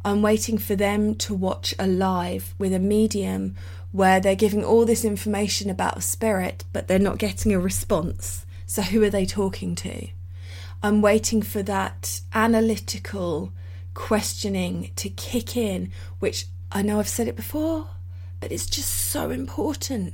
I'm 0.04 0.22
waiting 0.22 0.58
for 0.58 0.76
them 0.76 1.16
to 1.16 1.34
watch 1.34 1.74
a 1.80 1.88
live 1.88 2.54
with 2.58 2.74
a 2.74 2.80
medium 2.80 3.56
where 3.94 4.20
they're 4.20 4.36
giving 4.36 4.66
all 4.66 4.84
this 4.84 5.06
information 5.06 5.70
about 5.70 5.96
a 5.96 6.02
spirit, 6.02 6.66
but 6.74 6.90
they're 6.90 7.00
not 7.00 7.20
getting 7.20 7.54
a 7.54 7.60
response. 7.60 8.46
So, 8.66 8.82
who 8.82 9.02
are 9.02 9.10
they 9.10 9.26
talking 9.26 9.76
to? 9.76 10.10
I'm 10.86 11.02
waiting 11.02 11.42
for 11.42 11.64
that 11.64 12.20
analytical 12.34 13.54
questioning 13.94 14.92
to 14.98 15.08
kick 15.08 15.56
in, 15.56 15.94
which 16.20 16.48
I 16.74 16.82
know 16.82 17.00
I've 17.00 17.08
said 17.08 17.30
it 17.30 17.38
before, 17.38 17.88
but 18.42 18.52
it's 18.52 18.66
just 18.66 18.90
so 18.90 19.32
important. 19.32 20.14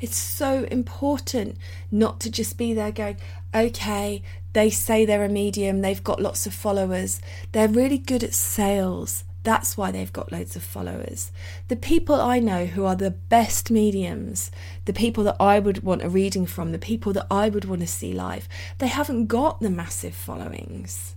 It's 0.00 0.16
so 0.16 0.64
important 0.64 1.56
not 1.92 2.18
to 2.20 2.32
just 2.32 2.58
be 2.58 2.74
there 2.74 2.90
going, 2.90 3.18
okay, 3.54 4.24
they 4.54 4.70
say 4.70 5.04
they're 5.04 5.24
a 5.24 5.28
medium, 5.28 5.82
they've 5.82 6.02
got 6.02 6.20
lots 6.20 6.46
of 6.48 6.52
followers, 6.52 7.20
they're 7.52 7.68
really 7.68 7.98
good 7.98 8.24
at 8.24 8.34
sales, 8.34 9.22
that's 9.42 9.76
why 9.76 9.90
they've 9.90 10.12
got 10.12 10.32
loads 10.32 10.56
of 10.56 10.62
followers. 10.62 11.32
The 11.68 11.76
people 11.76 12.20
I 12.20 12.38
know 12.38 12.66
who 12.66 12.84
are 12.84 12.96
the 12.96 13.12
best 13.12 13.70
mediums, 13.70 14.50
the 14.84 14.92
people 14.92 15.24
that 15.24 15.36
I 15.40 15.58
would 15.58 15.82
want 15.82 16.02
a 16.02 16.08
reading 16.08 16.44
from, 16.44 16.72
the 16.72 16.78
people 16.78 17.12
that 17.12 17.26
I 17.30 17.48
would 17.48 17.64
want 17.64 17.80
to 17.80 17.86
see 17.86 18.12
live, 18.12 18.48
they 18.78 18.88
haven't 18.88 19.26
got 19.26 19.60
the 19.60 19.70
massive 19.70 20.14
followings. 20.14 21.14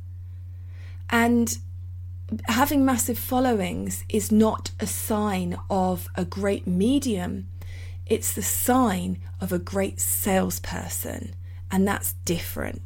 And 1.10 1.58
having 2.46 2.86
massive 2.86 3.18
followings 3.18 4.06
is 4.08 4.32
not 4.32 4.72
a 4.80 4.88
sign 4.88 5.58
of 5.70 6.08
a 6.16 6.24
great 6.24 6.66
medium, 6.66 7.48
it's 8.06 8.34
the 8.34 8.42
sign 8.42 9.20
of 9.40 9.52
a 9.52 9.60
great 9.60 10.00
salesperson. 10.00 11.34
And 11.72 11.88
that's 11.88 12.14
different. 12.26 12.82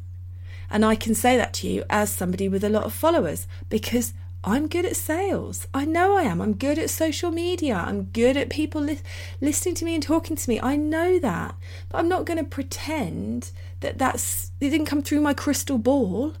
And 0.70 0.84
I 0.84 0.94
can 0.94 1.14
say 1.14 1.36
that 1.36 1.52
to 1.54 1.68
you 1.68 1.84
as 1.90 2.10
somebody 2.10 2.48
with 2.48 2.64
a 2.64 2.68
lot 2.68 2.84
of 2.84 2.92
followers 2.92 3.46
because 3.68 4.12
I'm 4.48 4.68
good 4.68 4.84
at 4.84 4.94
sales. 4.94 5.66
I 5.74 5.84
know 5.84 6.16
I 6.16 6.22
am. 6.22 6.40
I'm 6.40 6.54
good 6.54 6.78
at 6.78 6.88
social 6.88 7.32
media. 7.32 7.82
I'm 7.84 8.04
good 8.04 8.36
at 8.36 8.48
people 8.48 8.80
li- 8.80 9.00
listening 9.40 9.74
to 9.74 9.84
me 9.84 9.94
and 9.94 10.02
talking 10.02 10.36
to 10.36 10.48
me. 10.48 10.60
I 10.60 10.76
know 10.76 11.18
that. 11.18 11.56
But 11.88 11.98
I'm 11.98 12.08
not 12.08 12.26
going 12.26 12.38
to 12.38 12.44
pretend 12.44 13.50
that 13.80 13.98
that's 13.98 14.52
it 14.60 14.70
didn't 14.70 14.86
come 14.86 15.02
through 15.02 15.20
my 15.20 15.34
crystal 15.34 15.78
ball. 15.78 16.34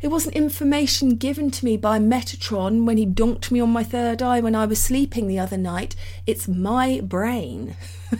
It 0.00 0.08
wasn't 0.08 0.34
information 0.34 1.16
given 1.16 1.50
to 1.50 1.64
me 1.66 1.76
by 1.76 1.98
Metatron 1.98 2.86
when 2.86 2.96
he 2.96 3.04
donked 3.04 3.52
me 3.52 3.60
on 3.60 3.68
my 3.68 3.84
third 3.84 4.22
eye 4.22 4.40
when 4.40 4.54
I 4.54 4.64
was 4.64 4.82
sleeping 4.82 5.26
the 5.26 5.38
other 5.38 5.58
night. 5.58 5.94
It's 6.26 6.48
my 6.48 7.00
brain. 7.02 7.76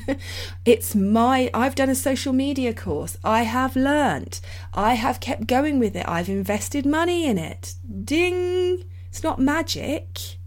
it's 0.66 0.94
my. 0.94 1.48
I've 1.54 1.74
done 1.74 1.88
a 1.88 1.94
social 1.94 2.34
media 2.34 2.74
course. 2.74 3.16
I 3.24 3.44
have 3.44 3.76
learnt. 3.76 4.42
I 4.74 4.92
have 4.94 5.20
kept 5.20 5.46
going 5.46 5.78
with 5.78 5.96
it. 5.96 6.06
I've 6.06 6.28
invested 6.28 6.84
money 6.84 7.24
in 7.24 7.38
it. 7.38 7.76
Ding! 8.04 8.84
It's 9.12 9.22
not 9.22 9.38
magic. 9.38 10.38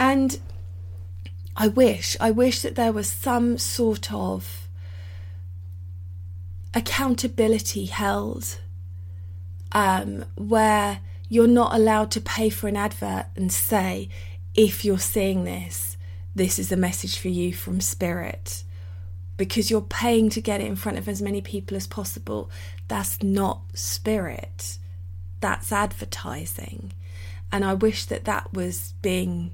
And 0.00 0.40
I 1.54 1.68
wish, 1.68 2.16
I 2.18 2.30
wish 2.30 2.62
that 2.62 2.74
there 2.74 2.90
was 2.90 3.06
some 3.06 3.58
sort 3.58 4.10
of 4.10 4.66
accountability 6.72 7.84
held 7.84 8.58
um, 9.72 10.24
where 10.36 11.00
you're 11.28 11.46
not 11.46 11.74
allowed 11.74 12.10
to 12.12 12.20
pay 12.22 12.48
for 12.48 12.66
an 12.66 12.78
advert 12.78 13.26
and 13.36 13.52
say, 13.52 14.08
if 14.54 14.86
you're 14.86 14.98
seeing 14.98 15.44
this, 15.44 15.98
this 16.34 16.58
is 16.58 16.72
a 16.72 16.78
message 16.78 17.18
for 17.18 17.28
you 17.28 17.52
from 17.52 17.82
Spirit. 17.82 18.64
Because 19.36 19.70
you're 19.70 19.82
paying 19.82 20.30
to 20.30 20.40
get 20.40 20.62
it 20.62 20.66
in 20.66 20.76
front 20.76 20.96
of 20.96 21.10
as 21.10 21.20
many 21.20 21.42
people 21.42 21.76
as 21.76 21.86
possible. 21.86 22.50
That's 22.88 23.22
not 23.22 23.60
Spirit, 23.74 24.78
that's 25.40 25.70
advertising. 25.70 26.94
And 27.52 27.64
I 27.64 27.74
wish 27.74 28.06
that 28.06 28.24
that 28.24 28.52
was 28.52 28.94
being 29.02 29.52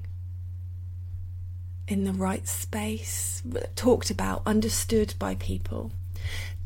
in 1.87 2.05
the 2.05 2.13
right 2.13 2.47
space, 2.47 3.43
talked 3.75 4.09
about, 4.09 4.41
understood 4.45 5.13
by 5.19 5.35
people. 5.35 5.91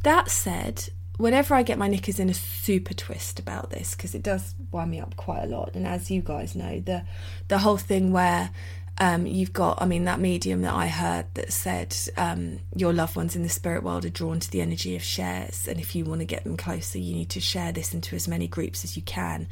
That 0.03 0.29
said, 0.29 0.89
whenever 1.17 1.55
I 1.55 1.63
get 1.63 1.77
my 1.77 1.87
knickers 1.87 2.19
in 2.19 2.29
a 2.29 2.33
super 2.33 2.93
twist 2.93 3.39
about 3.39 3.71
this, 3.71 3.95
because 3.95 4.13
it 4.13 4.21
does 4.21 4.53
wind 4.71 4.91
me 4.91 4.99
up 4.99 5.15
quite 5.15 5.43
a 5.43 5.47
lot, 5.47 5.71
and 5.73 5.87
as 5.87 6.11
you 6.11 6.21
guys 6.21 6.55
know, 6.55 6.79
the 6.79 7.03
the 7.47 7.59
whole 7.59 7.77
thing 7.77 8.11
where 8.11 8.51
um, 8.99 9.25
you've 9.25 9.53
got, 9.53 9.81
I 9.81 9.85
mean, 9.85 10.03
that 10.03 10.19
medium 10.19 10.61
that 10.61 10.73
I 10.73 10.87
heard 10.87 11.25
that 11.33 11.51
said 11.51 11.95
um, 12.15 12.59
your 12.75 12.93
loved 12.93 13.15
ones 13.15 13.35
in 13.35 13.41
the 13.41 13.49
spirit 13.49 13.81
world 13.81 14.05
are 14.05 14.09
drawn 14.09 14.39
to 14.39 14.51
the 14.51 14.61
energy 14.61 14.95
of 14.95 15.03
shares, 15.03 15.67
and 15.67 15.79
if 15.79 15.95
you 15.95 16.05
want 16.05 16.19
to 16.19 16.25
get 16.25 16.43
them 16.43 16.57
closer, 16.57 16.99
you 16.99 17.15
need 17.15 17.29
to 17.29 17.39
share 17.39 17.71
this 17.71 17.93
into 17.93 18.15
as 18.15 18.27
many 18.27 18.47
groups 18.47 18.83
as 18.83 18.95
you 18.95 19.03
can. 19.03 19.47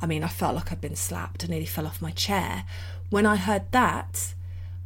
I 0.00 0.06
mean, 0.06 0.22
I 0.22 0.28
felt 0.28 0.54
like 0.54 0.70
I'd 0.70 0.80
been 0.80 0.96
slapped. 0.96 1.44
I 1.44 1.48
nearly 1.48 1.66
fell 1.66 1.86
off 1.86 2.02
my 2.02 2.10
chair. 2.10 2.64
When 3.10 3.26
I 3.26 3.36
heard 3.36 3.70
that, 3.72 4.34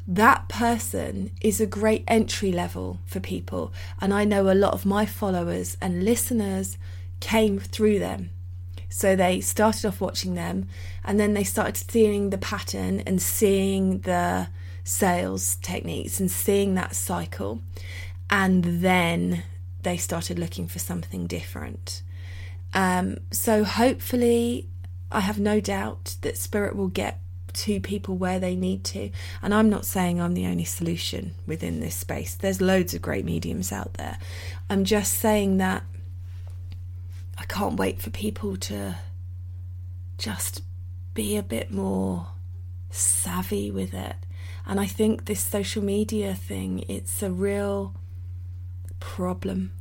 that 0.06 0.48
person 0.48 1.30
is 1.40 1.60
a 1.60 1.66
great 1.66 2.04
entry 2.08 2.50
level 2.50 2.98
for 3.06 3.20
people. 3.20 3.72
And 4.00 4.12
I 4.12 4.24
know 4.24 4.50
a 4.50 4.54
lot 4.54 4.72
of 4.72 4.86
my 4.86 5.06
followers 5.06 5.76
and 5.80 6.04
listeners 6.04 6.78
came 7.20 7.58
through 7.58 7.98
them. 7.98 8.30
So 8.88 9.16
they 9.16 9.40
started 9.40 9.86
off 9.86 10.00
watching 10.00 10.34
them 10.34 10.68
and 11.04 11.18
then 11.18 11.34
they 11.34 11.44
started 11.44 11.76
seeing 11.76 12.30
the 12.30 12.38
pattern 12.38 13.00
and 13.00 13.22
seeing 13.22 14.00
the 14.00 14.48
sales 14.84 15.56
techniques 15.62 16.20
and 16.20 16.30
seeing 16.30 16.74
that 16.74 16.94
cycle. 16.94 17.62
And 18.28 18.64
then 18.64 19.44
they 19.82 19.96
started 19.96 20.38
looking 20.38 20.68
for 20.68 20.78
something 20.78 21.26
different. 21.26 22.02
Um, 22.74 23.18
so 23.30 23.64
hopefully, 23.64 24.68
I 25.14 25.20
have 25.20 25.38
no 25.38 25.60
doubt 25.60 26.16
that 26.22 26.36
Spirit 26.36 26.76
will 26.76 26.88
get 26.88 27.18
to 27.52 27.80
people 27.80 28.16
where 28.16 28.40
they 28.40 28.56
need 28.56 28.84
to. 28.84 29.10
And 29.42 29.52
I'm 29.54 29.68
not 29.68 29.84
saying 29.84 30.20
I'm 30.20 30.34
the 30.34 30.46
only 30.46 30.64
solution 30.64 31.34
within 31.46 31.80
this 31.80 31.94
space, 31.94 32.34
there's 32.34 32.60
loads 32.60 32.94
of 32.94 33.02
great 33.02 33.24
mediums 33.24 33.72
out 33.72 33.94
there. 33.94 34.18
I'm 34.70 34.84
just 34.84 35.14
saying 35.14 35.58
that 35.58 35.84
I 37.38 37.44
can't 37.44 37.76
wait 37.76 38.00
for 38.00 38.10
people 38.10 38.56
to 38.56 38.96
just 40.18 40.62
be 41.14 41.36
a 41.36 41.42
bit 41.42 41.70
more 41.70 42.28
savvy 42.90 43.70
with 43.70 43.92
it. 43.92 44.16
And 44.64 44.78
I 44.78 44.86
think 44.86 45.24
this 45.24 45.40
social 45.40 45.82
media 45.82 46.34
thing, 46.34 46.84
it's 46.88 47.22
a 47.22 47.30
real 47.30 47.94
problem. 49.00 49.72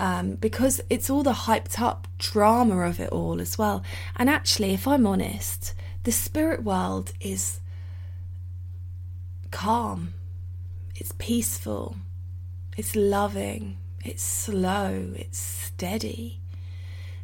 Um, 0.00 0.36
because 0.36 0.80
it's 0.88 1.10
all 1.10 1.22
the 1.22 1.32
hyped 1.32 1.78
up 1.78 2.08
drama 2.16 2.86
of 2.86 3.00
it 3.00 3.10
all 3.10 3.38
as 3.38 3.58
well. 3.58 3.84
And 4.16 4.30
actually, 4.30 4.72
if 4.72 4.88
I'm 4.88 5.06
honest, 5.06 5.74
the 6.04 6.10
spirit 6.10 6.64
world 6.64 7.12
is 7.20 7.60
calm, 9.50 10.14
it's 10.96 11.12
peaceful, 11.18 11.96
it's 12.78 12.96
loving, 12.96 13.76
it's 14.02 14.22
slow, 14.22 15.12
it's 15.16 15.38
steady. 15.38 16.40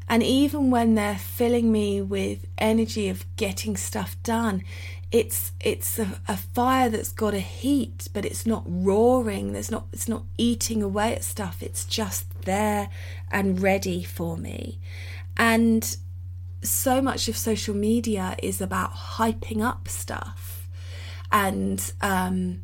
And 0.06 0.23
even 0.23 0.71
when 0.71 0.97
they're 0.97 1.16
filling 1.16 1.73
me 1.73 2.02
with 2.02 2.47
energy 2.59 3.09
of 3.09 3.25
getting 3.37 3.78
stuff 3.78 4.23
done, 4.23 4.62
it's 5.11 5.52
it's 5.61 5.99
a, 5.99 6.21
a, 6.28 6.37
fire 6.37 6.90
that's 6.90 7.11
got 7.12 7.33
a 7.33 7.40
heat, 7.40 8.09
but 8.12 8.25
it's 8.26 8.45
not 8.45 8.64
roaring. 8.66 9.52
There's 9.52 9.71
not 9.71 9.87
it's 9.92 10.09
not 10.09 10.25
eating 10.37 10.83
away 10.83 11.14
at 11.14 11.25
stuff. 11.25 11.62
It's 11.62 11.85
just 11.85 12.26
there 12.47 12.88
and 13.31 13.61
ready 13.61 14.03
for 14.03 14.37
me. 14.37 14.81
And 15.37 15.97
so 16.62 17.03
much 17.03 17.29
of 17.29 17.37
social 17.37 17.75
media 17.75 18.37
is 18.43 18.61
about 18.61 18.93
hyping 18.95 19.62
up 19.62 19.88
stuff 19.88 20.69
and 21.31 21.93
um, 22.00 22.62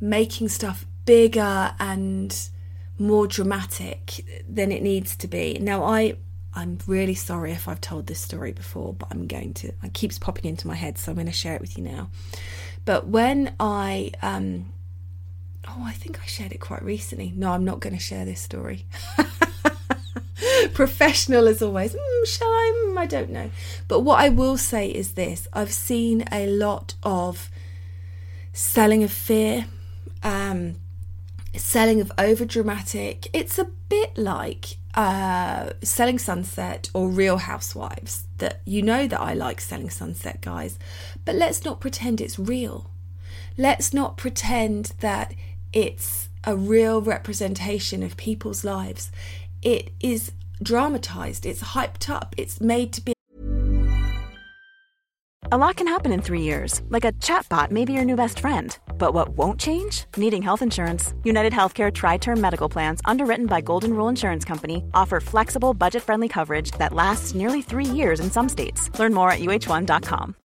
making 0.00 0.48
stuff 0.48 0.86
bigger 1.04 1.74
and 1.78 2.48
more 2.98 3.26
dramatic 3.26 4.24
than 4.48 4.70
it 4.70 4.82
needs 4.82 5.16
to 5.16 5.26
be. 5.26 5.58
Now, 5.60 5.82
I 5.82 6.16
I'm 6.56 6.78
really 6.86 7.14
sorry 7.14 7.50
if 7.50 7.66
I've 7.66 7.80
told 7.80 8.06
this 8.06 8.20
story 8.20 8.52
before, 8.52 8.94
but 8.94 9.08
I'm 9.10 9.26
going 9.26 9.54
to. 9.54 9.72
It 9.82 9.92
keeps 9.92 10.18
popping 10.18 10.44
into 10.48 10.68
my 10.68 10.76
head, 10.76 10.98
so 10.98 11.10
I'm 11.10 11.16
going 11.16 11.26
to 11.26 11.32
share 11.32 11.56
it 11.56 11.60
with 11.60 11.76
you 11.76 11.82
now. 11.82 12.10
But 12.84 13.08
when 13.08 13.54
I, 13.58 14.12
um, 14.22 14.72
oh, 15.68 15.82
I 15.84 15.92
think 15.92 16.20
I 16.22 16.26
shared 16.26 16.52
it 16.52 16.60
quite 16.60 16.82
recently. 16.82 17.32
No, 17.34 17.52
I'm 17.52 17.64
not 17.64 17.80
going 17.80 17.94
to 17.94 18.00
share 18.00 18.24
this 18.24 18.40
story. 18.40 18.86
Professional 20.74 21.48
as 21.48 21.62
always. 21.62 21.94
Mm, 21.94 22.26
shall 22.26 22.48
I? 22.48 22.86
Mm, 22.86 22.98
I 22.98 23.06
don't 23.06 23.30
know. 23.30 23.50
But 23.88 24.00
what 24.00 24.20
I 24.20 24.28
will 24.28 24.56
say 24.56 24.88
is 24.88 25.12
this 25.12 25.46
I've 25.52 25.72
seen 25.72 26.24
a 26.32 26.46
lot 26.46 26.94
of 27.02 27.50
selling 28.52 29.02
of 29.02 29.12
fear, 29.12 29.66
um, 30.22 30.76
selling 31.56 32.00
of 32.00 32.12
over 32.18 32.44
dramatic. 32.44 33.28
It's 33.32 33.58
a 33.58 33.66
bit 33.88 34.16
like 34.16 34.76
uh, 34.94 35.70
Selling 35.82 36.18
Sunset 36.18 36.90
or 36.94 37.08
Real 37.08 37.38
Housewives. 37.38 38.26
That 38.38 38.60
you 38.64 38.82
know 38.82 39.06
that 39.06 39.20
I 39.20 39.34
like 39.34 39.60
Selling 39.60 39.90
Sunset, 39.90 40.40
guys, 40.40 40.78
but 41.24 41.34
let's 41.34 41.64
not 41.64 41.80
pretend 41.80 42.20
it's 42.20 42.38
real. 42.38 42.90
Let's 43.56 43.94
not 43.94 44.16
pretend 44.16 44.92
that 45.00 45.34
it's 45.74 46.28
a 46.44 46.56
real 46.56 47.02
representation 47.02 48.02
of 48.02 48.16
people's 48.16 48.64
lives. 48.64 49.10
It 49.60 49.90
is 50.00 50.32
dramatized, 50.62 51.44
it's 51.44 51.62
hyped 51.62 52.08
up, 52.08 52.34
it's 52.38 52.60
made 52.60 52.92
to 52.94 53.02
be. 53.02 53.12
A 55.52 55.58
lot 55.58 55.76
can 55.76 55.86
happen 55.86 56.12
in 56.12 56.22
three 56.22 56.40
years, 56.40 56.80
like 56.88 57.04
a 57.04 57.12
chatbot 57.12 57.70
may 57.70 57.84
be 57.84 57.92
your 57.92 58.04
new 58.04 58.16
best 58.16 58.38
friend. 58.40 58.76
But 58.96 59.12
what 59.12 59.30
won't 59.30 59.60
change? 59.60 60.04
Needing 60.16 60.42
health 60.42 60.62
insurance. 60.62 61.12
United 61.24 61.52
Healthcare 61.52 61.92
Tri 61.92 62.16
Term 62.16 62.40
Medical 62.40 62.68
Plans, 62.68 63.00
underwritten 63.04 63.46
by 63.46 63.60
Golden 63.60 63.94
Rule 63.94 64.08
Insurance 64.08 64.44
Company, 64.44 64.84
offer 64.94 65.20
flexible, 65.20 65.74
budget 65.74 66.02
friendly 66.02 66.28
coverage 66.28 66.70
that 66.72 66.92
lasts 66.92 67.34
nearly 67.34 67.62
three 67.62 67.84
years 67.84 68.20
in 68.20 68.30
some 68.30 68.48
states. 68.48 68.90
Learn 68.98 69.12
more 69.12 69.30
at 69.30 69.40
uhone.com. 69.40 70.34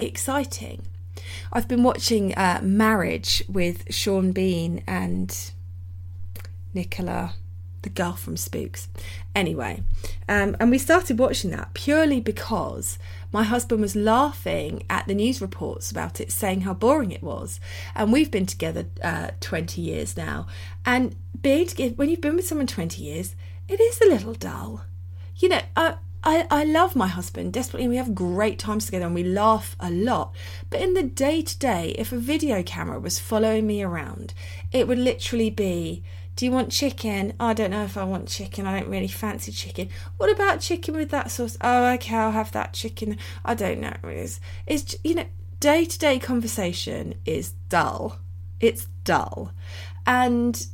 Exciting. 0.00 0.82
I've 1.52 1.66
been 1.66 1.82
watching 1.82 2.32
uh, 2.36 2.60
Marriage 2.62 3.42
with 3.48 3.92
Sean 3.92 4.30
Bean 4.30 4.84
and 4.86 5.50
Nicola 6.72 7.34
the 7.82 7.88
girl 7.88 8.12
from 8.12 8.36
Spooks. 8.36 8.86
Anyway, 9.34 9.82
um, 10.28 10.56
and 10.60 10.70
we 10.70 10.78
started 10.78 11.18
watching 11.18 11.50
that 11.50 11.74
purely 11.74 12.20
because 12.20 13.00
my 13.32 13.42
husband 13.42 13.80
was 13.80 13.96
laughing 13.96 14.84
at 14.88 15.08
the 15.08 15.14
news 15.14 15.40
reports 15.40 15.90
about 15.90 16.20
it, 16.20 16.30
saying 16.30 16.60
how 16.60 16.74
boring 16.74 17.10
it 17.10 17.24
was. 17.24 17.58
And 17.96 18.12
we've 18.12 18.30
been 18.30 18.46
together 18.46 18.86
uh, 19.02 19.32
20 19.40 19.80
years 19.80 20.16
now. 20.16 20.46
And 20.86 21.16
being 21.42 21.66
together, 21.66 21.94
when 21.96 22.08
you've 22.08 22.20
been 22.20 22.36
with 22.36 22.46
someone 22.46 22.68
20 22.68 23.02
years, 23.02 23.34
it 23.66 23.80
is 23.80 24.00
a 24.00 24.08
little 24.08 24.34
dull. 24.34 24.84
You 25.38 25.48
know, 25.48 25.60
I, 25.76 25.96
I, 26.24 26.46
I 26.50 26.64
love 26.64 26.96
my 26.96 27.06
husband 27.06 27.52
desperately 27.52 27.84
and 27.84 27.90
we 27.90 27.96
have 27.96 28.14
great 28.14 28.58
times 28.58 28.86
together 28.86 29.06
and 29.06 29.14
we 29.14 29.24
laugh 29.24 29.76
a 29.78 29.90
lot. 29.90 30.34
But 30.70 30.80
in 30.80 30.94
the 30.94 31.02
day 31.02 31.42
to 31.42 31.58
day, 31.58 31.94
if 31.98 32.12
a 32.12 32.18
video 32.18 32.62
camera 32.62 32.98
was 32.98 33.18
following 33.18 33.66
me 33.66 33.82
around, 33.82 34.34
it 34.72 34.88
would 34.88 34.98
literally 34.98 35.50
be 35.50 36.02
do 36.38 36.44
you 36.44 36.52
want 36.52 36.70
chicken? 36.70 37.32
I 37.40 37.52
don't 37.52 37.72
know 37.72 37.82
if 37.82 37.96
I 37.96 38.04
want 38.04 38.28
chicken. 38.28 38.64
I 38.64 38.78
don't 38.78 38.88
really 38.88 39.08
fancy 39.08 39.50
chicken. 39.50 39.88
What 40.18 40.30
about 40.30 40.60
chicken 40.60 40.94
with 40.94 41.10
that 41.10 41.32
sauce? 41.32 41.58
Oh, 41.60 41.92
okay, 41.94 42.14
I'll 42.14 42.30
have 42.30 42.52
that 42.52 42.74
chicken. 42.74 43.18
I 43.44 43.54
don't 43.54 43.80
know. 43.80 43.96
It's, 44.04 44.38
it's 44.64 44.94
you 45.02 45.16
know, 45.16 45.24
day 45.58 45.84
to 45.84 45.98
day 45.98 46.20
conversation 46.20 47.14
is 47.24 47.54
dull. 47.68 48.20
It's 48.60 48.86
dull. 49.02 49.52
And 50.06 50.64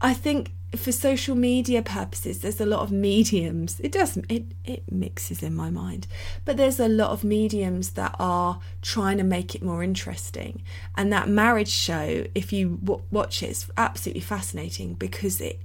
I 0.00 0.14
think 0.14 0.55
for 0.74 0.90
social 0.90 1.36
media 1.36 1.80
purposes, 1.80 2.40
there's 2.40 2.60
a 2.60 2.66
lot 2.66 2.80
of 2.80 2.90
mediums. 2.90 3.78
It 3.80 3.92
does 3.92 4.16
it 4.28 4.46
it 4.64 4.90
mixes 4.90 5.42
in 5.42 5.54
my 5.54 5.70
mind, 5.70 6.06
but 6.44 6.56
there's 6.56 6.80
a 6.80 6.88
lot 6.88 7.10
of 7.10 7.22
mediums 7.22 7.90
that 7.90 8.14
are 8.18 8.60
trying 8.82 9.18
to 9.18 9.24
make 9.24 9.54
it 9.54 9.62
more 9.62 9.82
interesting. 9.82 10.62
And 10.96 11.12
that 11.12 11.28
marriage 11.28 11.70
show, 11.70 12.26
if 12.34 12.52
you 12.52 12.78
w- 12.82 13.02
watch 13.10 13.42
it, 13.42 13.50
it's 13.50 13.70
absolutely 13.76 14.22
fascinating 14.22 14.94
because 14.94 15.40
it 15.40 15.60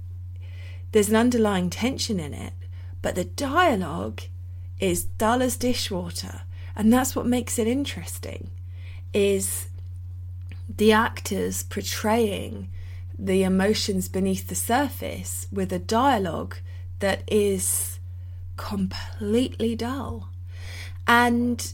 there's 0.92 1.08
an 1.08 1.16
underlying 1.16 1.70
tension 1.70 2.20
in 2.20 2.34
it, 2.34 2.52
but 3.00 3.14
the 3.14 3.24
dialogue 3.24 4.22
is 4.78 5.04
dull 5.04 5.42
as 5.42 5.56
dishwater, 5.56 6.42
and 6.76 6.92
that's 6.92 7.16
what 7.16 7.26
makes 7.26 7.58
it 7.58 7.66
interesting. 7.66 8.50
Is 9.12 9.68
the 10.74 10.92
actors 10.92 11.64
portraying 11.64 12.68
the 13.22 13.44
emotions 13.44 14.08
beneath 14.08 14.48
the 14.48 14.54
surface 14.56 15.46
with 15.52 15.72
a 15.72 15.78
dialogue 15.78 16.56
that 16.98 17.22
is 17.28 18.00
completely 18.56 19.76
dull. 19.76 20.30
And 21.06 21.72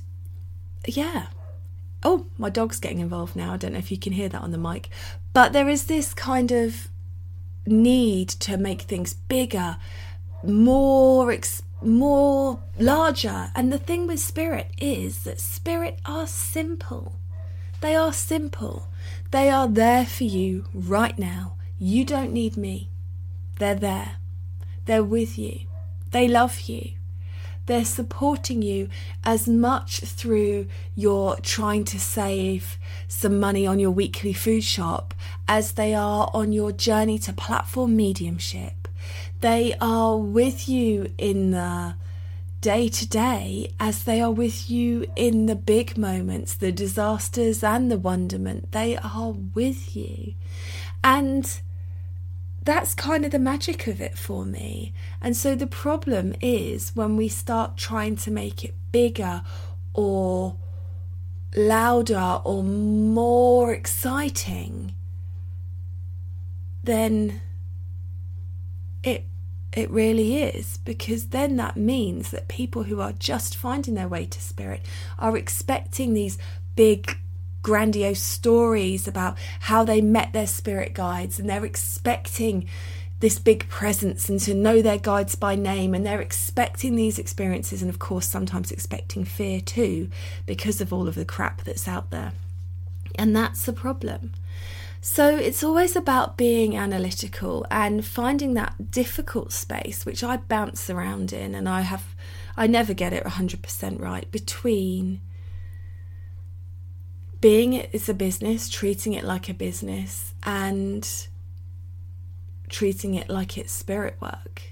yeah. 0.86 1.28
Oh, 2.02 2.26
my 2.36 2.50
dog's 2.50 2.78
getting 2.78 3.00
involved 3.00 3.34
now. 3.34 3.54
I 3.54 3.56
don't 3.56 3.72
know 3.72 3.78
if 3.78 3.90
you 3.90 3.98
can 3.98 4.12
hear 4.12 4.28
that 4.28 4.42
on 4.42 4.52
the 4.52 4.58
mic. 4.58 4.90
But 5.32 5.52
there 5.54 5.68
is 5.68 5.86
this 5.86 6.12
kind 6.12 6.52
of 6.52 6.88
need 7.66 8.28
to 8.28 8.58
make 8.58 8.82
things 8.82 9.14
bigger, 9.14 9.78
more 10.44 11.32
ex- 11.32 11.62
more 11.82 12.60
larger. 12.78 13.50
And 13.54 13.72
the 13.72 13.78
thing 13.78 14.06
with 14.06 14.20
spirit 14.20 14.70
is 14.78 15.24
that 15.24 15.40
spirit 15.40 15.98
are 16.04 16.26
simple. 16.26 17.16
They 17.80 17.94
are 17.94 18.12
simple. 18.12 18.88
They 19.30 19.50
are 19.50 19.68
there 19.68 20.04
for 20.04 20.24
you 20.24 20.64
right 20.74 21.18
now. 21.18 21.54
You 21.78 22.04
don't 22.04 22.32
need 22.32 22.56
me. 22.56 22.90
They're 23.58 23.74
there. 23.74 24.16
They're 24.86 25.04
with 25.04 25.38
you. 25.38 25.60
They 26.10 26.26
love 26.26 26.60
you. 26.62 26.92
They're 27.66 27.84
supporting 27.84 28.62
you 28.62 28.88
as 29.24 29.46
much 29.46 30.00
through 30.00 30.68
your 30.96 31.36
trying 31.40 31.84
to 31.84 32.00
save 32.00 32.78
some 33.06 33.38
money 33.38 33.66
on 33.66 33.78
your 33.78 33.90
weekly 33.90 34.32
food 34.32 34.64
shop 34.64 35.12
as 35.46 35.72
they 35.72 35.94
are 35.94 36.30
on 36.32 36.50
your 36.52 36.72
journey 36.72 37.18
to 37.20 37.32
platform 37.34 37.94
mediumship. 37.94 38.88
They 39.40 39.74
are 39.80 40.16
with 40.16 40.68
you 40.68 41.12
in 41.18 41.50
the 41.50 41.94
day 42.60 42.88
to 42.88 43.08
day 43.08 43.72
as 43.78 44.04
they 44.04 44.20
are 44.20 44.30
with 44.30 44.68
you 44.68 45.06
in 45.14 45.46
the 45.46 45.54
big 45.54 45.96
moments, 45.96 46.54
the 46.54 46.72
disasters 46.72 47.62
and 47.62 47.90
the 47.90 47.98
wonderment. 47.98 48.72
They 48.72 48.96
are 48.96 49.32
with 49.32 49.94
you. 49.96 50.34
And 51.04 51.60
that's 52.62 52.94
kind 52.94 53.24
of 53.24 53.30
the 53.30 53.38
magic 53.38 53.86
of 53.86 54.00
it 54.00 54.18
for 54.18 54.44
me. 54.44 54.92
And 55.22 55.36
so 55.36 55.54
the 55.54 55.66
problem 55.66 56.34
is 56.40 56.94
when 56.94 57.16
we 57.16 57.28
start 57.28 57.76
trying 57.76 58.16
to 58.16 58.30
make 58.30 58.64
it 58.64 58.74
bigger 58.92 59.42
or 59.94 60.56
louder 61.56 62.40
or 62.44 62.62
more 62.62 63.72
exciting, 63.72 64.94
then 66.82 67.40
it 69.02 69.24
it 69.72 69.90
really 69.90 70.42
is 70.42 70.78
because 70.78 71.28
then 71.28 71.56
that 71.56 71.76
means 71.76 72.30
that 72.30 72.48
people 72.48 72.84
who 72.84 73.00
are 73.00 73.12
just 73.12 73.56
finding 73.56 73.94
their 73.94 74.08
way 74.08 74.24
to 74.24 74.40
spirit 74.40 74.82
are 75.18 75.36
expecting 75.36 76.14
these 76.14 76.38
big 76.74 77.18
grandiose 77.62 78.22
stories 78.22 79.06
about 79.06 79.36
how 79.60 79.84
they 79.84 80.00
met 80.00 80.32
their 80.32 80.46
spirit 80.46 80.94
guides 80.94 81.38
and 81.38 81.50
they're 81.50 81.64
expecting 81.64 82.66
this 83.20 83.38
big 83.38 83.68
presence 83.68 84.28
and 84.28 84.38
to 84.38 84.54
know 84.54 84.80
their 84.80 84.98
guides 84.98 85.34
by 85.34 85.54
name 85.54 85.92
and 85.92 86.06
they're 86.06 86.20
expecting 86.20 86.94
these 86.94 87.18
experiences 87.18 87.82
and 87.82 87.90
of 87.90 87.98
course 87.98 88.26
sometimes 88.26 88.70
expecting 88.70 89.24
fear 89.24 89.60
too 89.60 90.08
because 90.46 90.80
of 90.80 90.92
all 90.92 91.08
of 91.08 91.16
the 91.16 91.24
crap 91.24 91.62
that's 91.64 91.88
out 91.88 92.10
there. 92.10 92.32
And 93.16 93.34
that's 93.34 93.66
the 93.66 93.72
problem 93.72 94.32
so 95.08 95.36
it's 95.36 95.64
always 95.64 95.96
about 95.96 96.36
being 96.36 96.76
analytical 96.76 97.66
and 97.70 98.04
finding 98.04 98.54
that 98.54 98.90
difficult 98.90 99.52
space 99.52 100.04
which 100.04 100.22
i 100.22 100.36
bounce 100.36 100.90
around 100.90 101.32
in 101.32 101.54
and 101.54 101.68
i 101.68 101.80
have 101.80 102.14
i 102.56 102.66
never 102.66 102.94
get 102.94 103.12
it 103.12 103.24
100% 103.24 104.00
right 104.00 104.30
between 104.30 105.20
being 107.40 107.72
it 107.72 107.90
is 107.92 108.08
a 108.08 108.14
business, 108.14 108.68
treating 108.68 109.12
it 109.12 109.24
like 109.24 109.48
a 109.48 109.54
business, 109.54 110.34
and 110.42 111.28
treating 112.68 113.14
it 113.14 113.30
like 113.30 113.56
it's 113.56 113.72
spirit 113.72 114.16
work. 114.20 114.62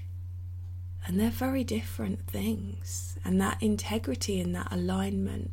And 1.05 1.19
they're 1.19 1.29
very 1.29 1.63
different 1.63 2.27
things. 2.27 3.17
And 3.23 3.39
that 3.39 3.61
integrity 3.63 4.41
and 4.41 4.53
that 4.55 4.67
alignment. 4.71 5.51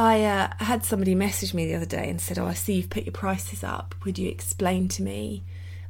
I 0.00 0.24
uh, 0.24 0.48
had 0.60 0.82
somebody 0.82 1.14
message 1.14 1.52
me 1.52 1.66
the 1.66 1.74
other 1.74 1.84
day 1.84 2.08
and 2.08 2.18
said, 2.18 2.38
"Oh, 2.38 2.46
I 2.46 2.54
see 2.54 2.72
you've 2.76 2.88
put 2.88 3.04
your 3.04 3.12
prices 3.12 3.62
up. 3.62 3.94
Would 4.06 4.18
you 4.18 4.30
explain 4.30 4.88
to 4.88 5.02
me 5.02 5.44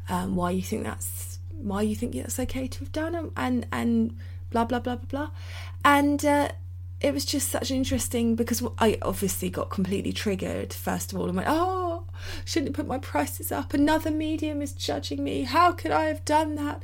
um, 0.09 0.35
why 0.35 0.51
you 0.51 0.63
think 0.63 0.83
that's 0.83 1.39
why 1.53 1.83
you 1.83 1.95
think 1.95 2.17
that's 2.17 2.41
okay 2.41 2.67
to 2.67 2.79
have 2.81 2.91
done?" 2.91 3.31
And 3.37 3.69
and 3.71 4.17
blah 4.51 4.65
blah 4.65 4.81
blah 4.81 4.97
blah 4.97 5.07
blah. 5.07 5.31
And 5.85 6.25
uh, 6.25 6.49
it 7.01 7.15
was 7.15 7.25
just 7.25 7.51
such 7.51 7.71
interesting 7.71 8.35
because 8.35 8.65
I 8.79 8.99
obviously 9.01 9.49
got 9.49 9.71
completely 9.71 10.13
triggered 10.13 10.73
first 10.73 11.13
of 11.13 11.19
all 11.19 11.27
and 11.27 11.37
went, 11.37 11.49
oh, 11.49 12.05
shouldn't 12.45 12.75
put 12.75 12.89
my 12.89 12.99
prices 12.99 13.53
up. 13.53 13.73
Another 13.73 14.11
medium 14.11 14.61
is 14.61 14.73
judging 14.73 15.23
me. 15.23 15.45
How 15.45 15.71
could 15.71 15.93
I 15.93 16.07
have 16.07 16.25
done 16.25 16.57
that? 16.57 16.83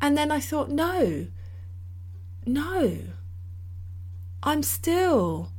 And 0.00 0.16
then 0.16 0.30
I 0.30 0.40
thought, 0.40 0.70
no, 0.70 1.26
no, 2.44 2.98
I'm 4.42 4.62
still 4.62 5.50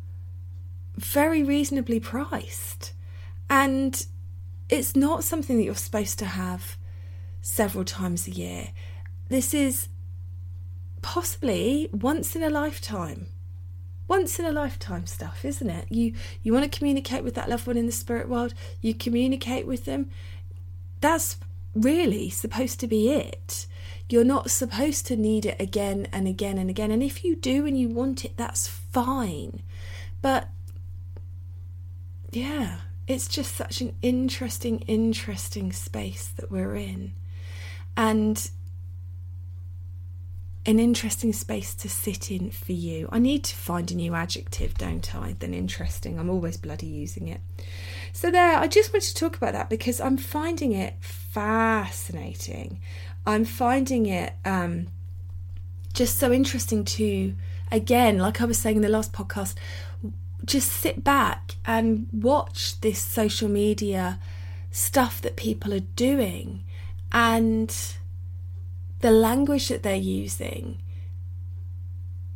very 0.98 1.44
reasonably 1.44 2.00
priced. 2.00 2.94
And 3.50 4.06
it's 4.70 4.96
not 4.96 5.24
something 5.24 5.58
that 5.58 5.64
you're 5.64 5.76
supposed 5.76 6.20
to 6.20 6.26
have 6.26 6.78
several 7.42 7.86
times 7.86 8.28
a 8.28 8.32
year. 8.32 8.70
This 9.30 9.54
is 9.54 9.88
possibly 11.02 11.90
once 11.94 12.36
in 12.36 12.44
a 12.44 12.50
lifetime 12.50 13.28
once 14.08 14.40
in 14.40 14.46
a 14.46 14.52
lifetime 14.52 15.06
stuff, 15.06 15.44
isn't 15.44 15.70
it? 15.70 15.86
You 15.90 16.14
you 16.42 16.54
want 16.54 16.72
to 16.72 16.78
communicate 16.78 17.24
with 17.24 17.36
that 17.36 17.50
loved 17.50 17.68
one 17.68 17.78
in 17.78 17.86
the 17.86 17.92
spirit 17.92 18.30
world, 18.30 18.54
you 18.82 18.94
communicate 18.94 19.68
with 19.68 19.86
them. 19.86 20.10
That's 21.02 21.38
really 21.74 22.30
supposed 22.30 22.80
to 22.80 22.88
be 22.88 23.10
it. 23.10 23.68
You're 24.10 24.24
not 24.24 24.50
supposed 24.50 25.06
to 25.08 25.18
need 25.18 25.46
it 25.46 25.60
again 25.60 26.08
and 26.14 26.28
again 26.28 26.58
and 26.58 26.70
again. 26.70 26.92
And 26.92 27.04
if 27.04 27.24
you 27.24 27.36
do 27.36 27.66
and 27.66 27.78
you 27.78 27.90
want 27.90 28.24
it, 28.24 28.38
that's 28.38 28.68
fine. 28.68 29.62
But 30.22 30.50
yeah, 32.32 32.78
it's 33.08 33.28
just 33.28 33.56
such 33.56 33.82
an 33.82 33.96
interesting, 34.02 34.80
interesting 34.80 35.72
space 35.72 36.28
that 36.36 36.52
we're 36.52 36.76
in. 36.76 37.13
And 37.96 38.50
an 40.68 40.80
interesting 40.80 41.32
space 41.32 41.74
to 41.74 41.88
sit 41.88 42.30
in 42.30 42.52
for 42.52 42.74
you. 42.74 43.08
I 43.10 43.20
need 43.20 43.46
to 43.46 43.56
find 43.56 43.90
a 43.90 43.96
new 43.96 44.13
adjective, 44.13 44.78
don't 44.78 45.16
I, 45.16 45.38
than 45.40 45.54
interesting. 45.54 46.20
I'm 46.20 46.30
always 46.30 46.58
bloody 46.58 46.88
using 46.88 47.30
it. 47.30 47.40
So, 48.12 48.30
there, 48.30 48.58
I 48.58 48.68
just 48.68 48.92
wanted 48.92 49.08
to 49.08 49.16
talk 49.16 49.38
about 49.38 49.54
that 49.54 49.70
because 49.70 50.02
I'm 50.02 50.18
finding 50.18 50.74
it 50.74 50.96
fascinating. 51.00 52.82
I'm 53.26 53.46
finding 53.46 54.08
it 54.08 54.34
um, 54.44 54.88
just 55.94 56.18
so 56.18 56.34
interesting 56.34 56.84
to, 56.84 57.34
again, 57.72 58.18
like 58.18 58.42
I 58.42 58.46
was 58.46 58.58
saying 58.58 58.76
in 58.76 58.82
the 58.82 58.90
last 58.90 59.13
podcast, 59.13 59.56
just 60.48 60.72
sit 60.72 61.04
back 61.04 61.56
and 61.66 62.08
watch 62.12 62.80
this 62.82 63.00
social 63.00 63.50
media 63.50 64.20
stuff 64.72 65.22
that 65.22 65.36
people 65.36 65.74
are 65.74 65.82
doing 65.82 66.64
and 67.12 67.76
the 69.02 69.12
language 69.12 69.68
that 69.68 69.84
they're 69.84 69.96
using. 69.96 70.82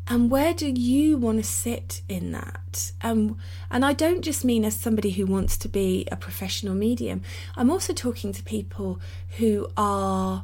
And 0.07 0.29
where 0.29 0.53
do 0.53 0.67
you 0.67 1.17
want 1.17 1.37
to 1.37 1.43
sit 1.43 2.01
in 2.09 2.33
that? 2.33 2.91
Um, 3.01 3.37
and 3.69 3.85
i 3.85 3.93
don't 3.93 4.21
just 4.21 4.43
mean 4.43 4.65
as 4.65 4.75
somebody 4.75 5.11
who 5.11 5.25
wants 5.25 5.55
to 5.57 5.69
be 5.69 6.05
a 6.11 6.17
professional 6.17 6.75
medium. 6.75 7.21
I'm 7.55 7.71
also 7.71 7.93
talking 7.93 8.33
to 8.33 8.43
people 8.43 8.99
who 9.37 9.69
are 9.77 10.43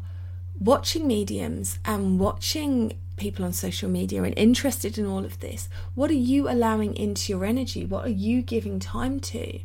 watching 0.60 1.06
mediums 1.06 1.80
and 1.86 2.20
watching 2.20 2.98
people 3.18 3.44
on 3.44 3.52
social 3.52 3.90
media 3.90 4.24
and 4.24 4.34
interested 4.38 4.98
in 4.98 5.06
all 5.06 5.26
of 5.26 5.40
this 5.40 5.68
what 5.96 6.10
are 6.10 6.14
you 6.14 6.50
allowing 6.50 6.96
into 6.96 7.34
your 7.34 7.44
energy 7.44 7.86
what 7.86 8.06
are 8.06 8.10
you 8.10 8.42
giving 8.42 8.80
time 8.80 9.20
to 9.20 9.60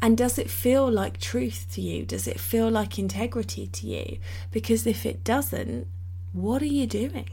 and 0.00 0.16
does 0.16 0.38
it 0.38 0.50
feel 0.50 0.90
like 0.90 1.18
truth 1.18 1.66
to 1.72 1.80
you? 1.80 2.04
Does 2.04 2.28
it 2.28 2.38
feel 2.38 2.70
like 2.70 2.98
integrity 2.98 3.66
to 3.66 3.86
you? 3.86 4.18
Because 4.52 4.86
if 4.86 5.04
it 5.04 5.24
doesn't, 5.24 5.88
what 6.32 6.62
are 6.62 6.66
you 6.66 6.86
doing? 6.86 7.30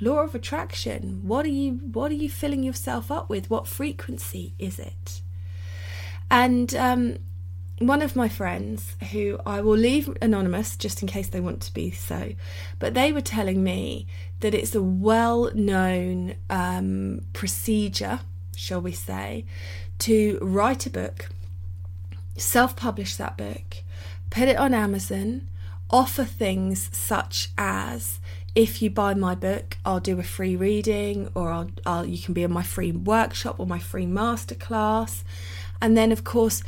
Law 0.00 0.18
of 0.18 0.34
attraction. 0.34 1.20
What 1.22 1.46
are 1.46 1.50
you 1.50 1.74
what 1.92 2.10
are 2.10 2.16
you 2.16 2.28
filling 2.28 2.62
yourself 2.62 3.10
up 3.10 3.30
with? 3.30 3.48
What 3.48 3.66
frequency 3.66 4.52
is 4.58 4.78
it? 4.78 5.22
And 6.30 6.74
um, 6.74 7.18
one 7.78 8.02
of 8.02 8.14
my 8.14 8.28
friends, 8.28 8.96
who 9.12 9.38
I 9.44 9.60
will 9.60 9.76
leave 9.76 10.16
anonymous 10.22 10.76
just 10.76 11.02
in 11.02 11.08
case 11.08 11.28
they 11.28 11.40
want 11.40 11.60
to 11.62 11.74
be 11.74 11.90
so, 11.90 12.34
but 12.78 12.94
they 12.94 13.12
were 13.12 13.20
telling 13.20 13.62
me 13.64 14.06
that 14.40 14.54
it's 14.54 14.74
a 14.74 14.82
well 14.82 15.50
known 15.54 16.36
um, 16.48 17.22
procedure, 17.32 18.20
shall 18.56 18.80
we 18.80 18.92
say, 18.92 19.44
to 20.00 20.38
write 20.40 20.86
a 20.86 20.90
book 20.90 21.28
self 22.36 22.76
publish 22.76 23.16
that 23.16 23.36
book, 23.36 23.76
put 24.30 24.48
it 24.48 24.56
on 24.56 24.74
Amazon, 24.74 25.48
offer 25.90 26.24
things 26.24 26.90
such 26.92 27.50
as 27.56 28.18
if 28.54 28.80
you 28.80 28.90
buy 28.90 29.14
my 29.14 29.34
book, 29.34 29.76
I'll 29.84 30.00
do 30.00 30.18
a 30.18 30.22
free 30.22 30.56
reading, 30.56 31.28
or 31.34 31.50
I'll, 31.50 31.70
I'll, 31.84 32.06
you 32.06 32.18
can 32.18 32.34
be 32.34 32.44
in 32.44 32.52
my 32.52 32.62
free 32.62 32.92
workshop 32.92 33.58
or 33.58 33.66
my 33.66 33.80
free 33.80 34.06
masterclass. 34.06 35.24
And 35.82 35.96
then, 35.96 36.12
of 36.12 36.24
course, 36.24 36.62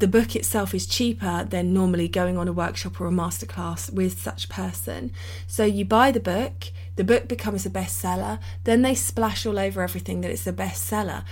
the 0.00 0.08
book 0.08 0.34
itself 0.34 0.74
is 0.74 0.86
cheaper 0.86 1.44
than 1.44 1.74
normally 1.74 2.08
going 2.08 2.38
on 2.38 2.48
a 2.48 2.52
workshop 2.52 3.00
or 3.00 3.06
a 3.06 3.10
masterclass 3.10 3.92
with 3.92 4.20
such 4.20 4.48
person. 4.48 5.12
So 5.46 5.64
you 5.64 5.84
buy 5.84 6.10
the 6.10 6.20
book, 6.20 6.72
the 6.96 7.04
book 7.04 7.28
becomes 7.28 7.66
a 7.66 7.70
bestseller, 7.70 8.40
then 8.64 8.82
they 8.82 8.94
splash 8.94 9.44
all 9.44 9.58
over 9.58 9.82
everything 9.82 10.22
that 10.22 10.30
it's 10.30 10.46
a 10.46 10.52
bestseller. 10.52 11.24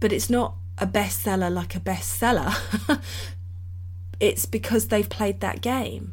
But 0.00 0.12
it's 0.12 0.28
not 0.28 0.54
a 0.78 0.86
bestseller 0.86 1.52
like 1.52 1.74
a 1.74 1.80
bestseller, 1.80 2.54
it's 4.20 4.44
because 4.44 4.88
they've 4.88 5.08
played 5.08 5.40
that 5.40 5.62
game. 5.62 6.12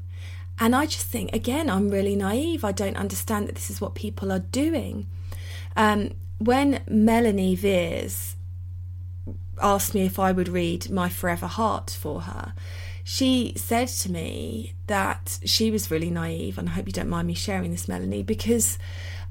And 0.59 0.75
I 0.75 0.85
just 0.85 1.07
think, 1.07 1.33
again, 1.33 1.69
I'm 1.69 1.89
really 1.89 2.15
naive. 2.15 2.63
I 2.63 2.71
don't 2.71 2.95
understand 2.95 3.47
that 3.47 3.55
this 3.55 3.69
is 3.69 3.81
what 3.81 3.95
people 3.95 4.31
are 4.31 4.39
doing. 4.39 5.07
Um, 5.75 6.11
when 6.37 6.83
Melanie 6.87 7.55
Veers 7.55 8.35
asked 9.61 9.93
me 9.93 10.05
if 10.05 10.19
I 10.19 10.31
would 10.31 10.47
read 10.49 10.89
My 10.89 11.09
Forever 11.09 11.47
Heart 11.47 11.91
for 11.91 12.21
her, 12.21 12.53
she 13.03 13.53
said 13.55 13.87
to 13.87 14.11
me 14.11 14.73
that 14.87 15.39
she 15.43 15.71
was 15.71 15.91
really 15.91 16.09
naive, 16.09 16.57
and 16.57 16.69
I 16.69 16.73
hope 16.73 16.87
you 16.87 16.93
don't 16.93 17.09
mind 17.09 17.27
me 17.27 17.33
sharing 17.33 17.71
this, 17.71 17.87
Melanie, 17.87 18.23
because 18.23 18.77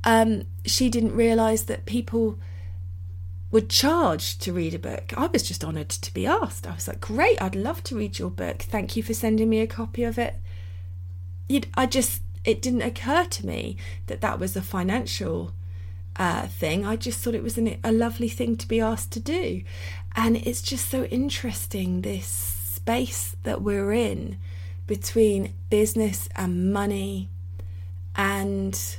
um, 0.04 0.44
she 0.64 0.88
didn't 0.88 1.14
realise 1.14 1.62
that 1.62 1.86
people 1.86 2.38
would 3.50 3.68
charge 3.68 4.38
to 4.38 4.52
read 4.52 4.74
a 4.74 4.78
book. 4.78 5.12
I 5.16 5.26
was 5.26 5.42
just 5.42 5.64
honoured 5.64 5.88
to 5.88 6.14
be 6.14 6.26
asked. 6.26 6.66
I 6.66 6.74
was 6.74 6.86
like, 6.86 7.00
great, 7.00 7.40
I'd 7.42 7.56
love 7.56 7.82
to 7.84 7.96
read 7.96 8.18
your 8.18 8.30
book. 8.30 8.62
Thank 8.62 8.96
you 8.96 9.02
for 9.02 9.14
sending 9.14 9.48
me 9.48 9.60
a 9.60 9.66
copy 9.66 10.04
of 10.04 10.18
it. 10.18 10.36
You'd, 11.48 11.66
I 11.74 11.86
just, 11.86 12.22
it 12.44 12.62
didn't 12.62 12.82
occur 12.82 13.24
to 13.24 13.46
me 13.46 13.76
that 14.06 14.20
that 14.20 14.38
was 14.38 14.54
a 14.54 14.62
financial 14.62 15.52
uh, 16.16 16.46
thing. 16.46 16.84
I 16.84 16.96
just 16.96 17.20
thought 17.20 17.34
it 17.34 17.42
was 17.42 17.58
an, 17.58 17.78
a 17.82 17.92
lovely 17.92 18.28
thing 18.28 18.56
to 18.56 18.68
be 18.68 18.80
asked 18.80 19.12
to 19.12 19.20
do. 19.20 19.62
And 20.14 20.36
it's 20.36 20.62
just 20.62 20.88
so 20.88 21.04
interesting 21.04 22.02
this 22.02 22.26
space 22.26 23.36
that 23.44 23.62
we're 23.62 23.92
in 23.92 24.38
between 24.86 25.54
business 25.70 26.28
and 26.34 26.72
money 26.72 27.28
and 28.16 28.96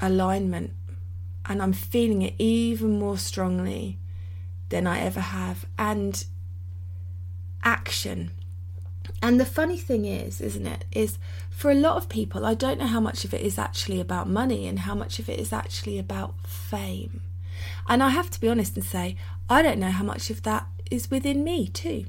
alignment 0.00 0.72
and 1.46 1.62
I'm 1.62 1.72
feeling 1.72 2.22
it 2.22 2.34
even 2.38 2.98
more 2.98 3.18
strongly 3.18 3.98
than 4.70 4.86
I 4.86 5.00
ever 5.00 5.20
have. 5.20 5.66
And 5.78 6.24
action. 7.62 8.30
And 9.24 9.40
the 9.40 9.46
funny 9.46 9.78
thing 9.78 10.04
is, 10.04 10.42
isn't 10.42 10.66
it, 10.66 10.84
is 10.92 11.16
for 11.48 11.70
a 11.70 11.74
lot 11.74 11.96
of 11.96 12.10
people, 12.10 12.44
I 12.44 12.52
don't 12.52 12.78
know 12.78 12.86
how 12.86 13.00
much 13.00 13.24
of 13.24 13.32
it 13.32 13.40
is 13.40 13.58
actually 13.58 13.98
about 13.98 14.28
money 14.28 14.66
and 14.66 14.80
how 14.80 14.94
much 14.94 15.18
of 15.18 15.30
it 15.30 15.40
is 15.40 15.50
actually 15.50 15.98
about 15.98 16.46
fame. 16.46 17.22
And 17.88 18.02
I 18.02 18.10
have 18.10 18.30
to 18.32 18.40
be 18.40 18.50
honest 18.50 18.76
and 18.76 18.84
say, 18.84 19.16
I 19.48 19.62
don't 19.62 19.78
know 19.78 19.92
how 19.92 20.04
much 20.04 20.28
of 20.28 20.42
that 20.42 20.66
is 20.90 21.10
within 21.10 21.42
me 21.42 21.68
too. 21.68 22.04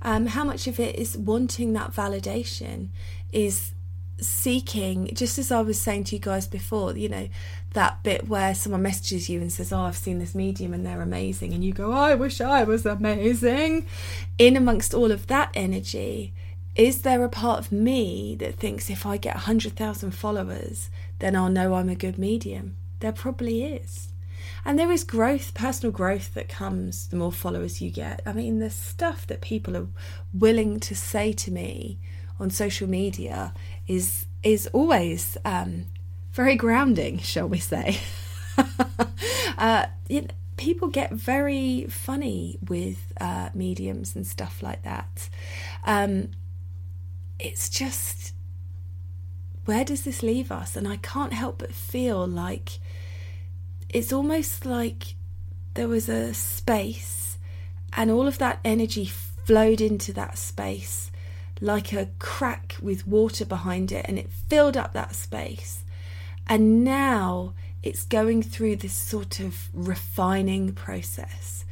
Um, 0.00 0.28
how 0.28 0.44
much 0.44 0.66
of 0.66 0.80
it 0.80 0.96
is 0.96 1.14
wanting 1.14 1.74
that 1.74 1.92
validation, 1.92 2.88
is 3.30 3.74
seeking, 4.20 5.10
just 5.14 5.38
as 5.38 5.50
I 5.50 5.60
was 5.60 5.80
saying 5.80 6.04
to 6.04 6.16
you 6.16 6.20
guys 6.20 6.46
before, 6.46 6.96
you 6.96 7.08
know, 7.08 7.28
that 7.72 8.02
bit 8.02 8.28
where 8.28 8.54
someone 8.54 8.82
messages 8.82 9.28
you 9.28 9.40
and 9.40 9.52
says, 9.52 9.72
Oh, 9.72 9.80
I've 9.80 9.96
seen 9.96 10.18
this 10.18 10.34
medium 10.34 10.72
and 10.72 10.86
they're 10.86 11.02
amazing. 11.02 11.52
And 11.52 11.64
you 11.64 11.72
go, 11.72 11.92
I 11.92 12.14
wish 12.14 12.40
I 12.40 12.64
was 12.64 12.86
amazing. 12.86 13.86
In 14.38 14.56
amongst 14.56 14.94
all 14.94 15.10
of 15.10 15.26
that 15.26 15.50
energy, 15.54 16.32
is 16.74 17.02
there 17.02 17.24
a 17.24 17.28
part 17.28 17.60
of 17.60 17.72
me 17.72 18.34
that 18.40 18.56
thinks 18.56 18.90
if 18.90 19.06
I 19.06 19.16
get 19.16 19.34
100,000 19.34 20.10
followers, 20.10 20.90
then 21.20 21.36
I'll 21.36 21.48
know 21.48 21.74
I'm 21.74 21.88
a 21.88 21.94
good 21.94 22.18
medium? 22.18 22.76
There 23.00 23.12
probably 23.12 23.64
is. 23.64 24.08
And 24.64 24.78
there 24.78 24.90
is 24.90 25.04
growth, 25.04 25.54
personal 25.54 25.92
growth 25.92 26.34
that 26.34 26.48
comes 26.48 27.08
the 27.08 27.16
more 27.16 27.32
followers 27.32 27.80
you 27.80 27.90
get. 27.90 28.22
I 28.24 28.32
mean, 28.32 28.58
the 28.58 28.70
stuff 28.70 29.26
that 29.26 29.40
people 29.40 29.76
are 29.76 29.88
willing 30.32 30.80
to 30.80 30.94
say 30.94 31.32
to 31.32 31.50
me 31.50 31.98
on 32.38 32.50
social 32.50 32.88
media 32.88 33.54
is 33.86 34.26
is 34.42 34.66
always 34.68 35.38
um, 35.44 35.86
very 36.32 36.56
grounding, 36.56 37.18
shall 37.18 37.48
we 37.48 37.58
say. 37.58 37.98
uh, 39.58 39.86
it, 40.08 40.32
people 40.56 40.88
get 40.88 41.12
very 41.12 41.86
funny 41.88 42.58
with 42.68 43.12
uh, 43.20 43.48
mediums 43.54 44.14
and 44.14 44.26
stuff 44.26 44.62
like 44.62 44.82
that. 44.82 45.28
Um, 45.84 46.30
it's 47.38 47.68
just, 47.68 48.32
where 49.64 49.84
does 49.84 50.02
this 50.02 50.22
leave 50.22 50.52
us? 50.52 50.76
And 50.76 50.86
I 50.86 50.96
can't 50.96 51.32
help 51.32 51.58
but 51.58 51.72
feel 51.72 52.26
like 52.26 52.78
it's 53.88 54.12
almost 54.12 54.66
like 54.66 55.14
there 55.74 55.88
was 55.88 56.08
a 56.08 56.34
space 56.34 57.38
and 57.96 58.10
all 58.10 58.26
of 58.26 58.38
that 58.38 58.60
energy 58.64 59.06
flowed 59.06 59.80
into 59.80 60.12
that 60.12 60.38
space 60.38 61.10
like 61.60 61.92
a 61.92 62.08
crack 62.18 62.76
with 62.82 63.06
water 63.06 63.44
behind 63.44 63.92
it 63.92 64.04
and 64.08 64.18
it 64.18 64.30
filled 64.30 64.76
up 64.76 64.92
that 64.92 65.14
space. 65.14 65.84
And 66.46 66.84
now 66.84 67.54
it's 67.82 68.04
going 68.04 68.42
through 68.42 68.76
this 68.76 68.94
sort 68.94 69.40
of 69.40 69.68
refining 69.72 70.72
process. 70.72 71.64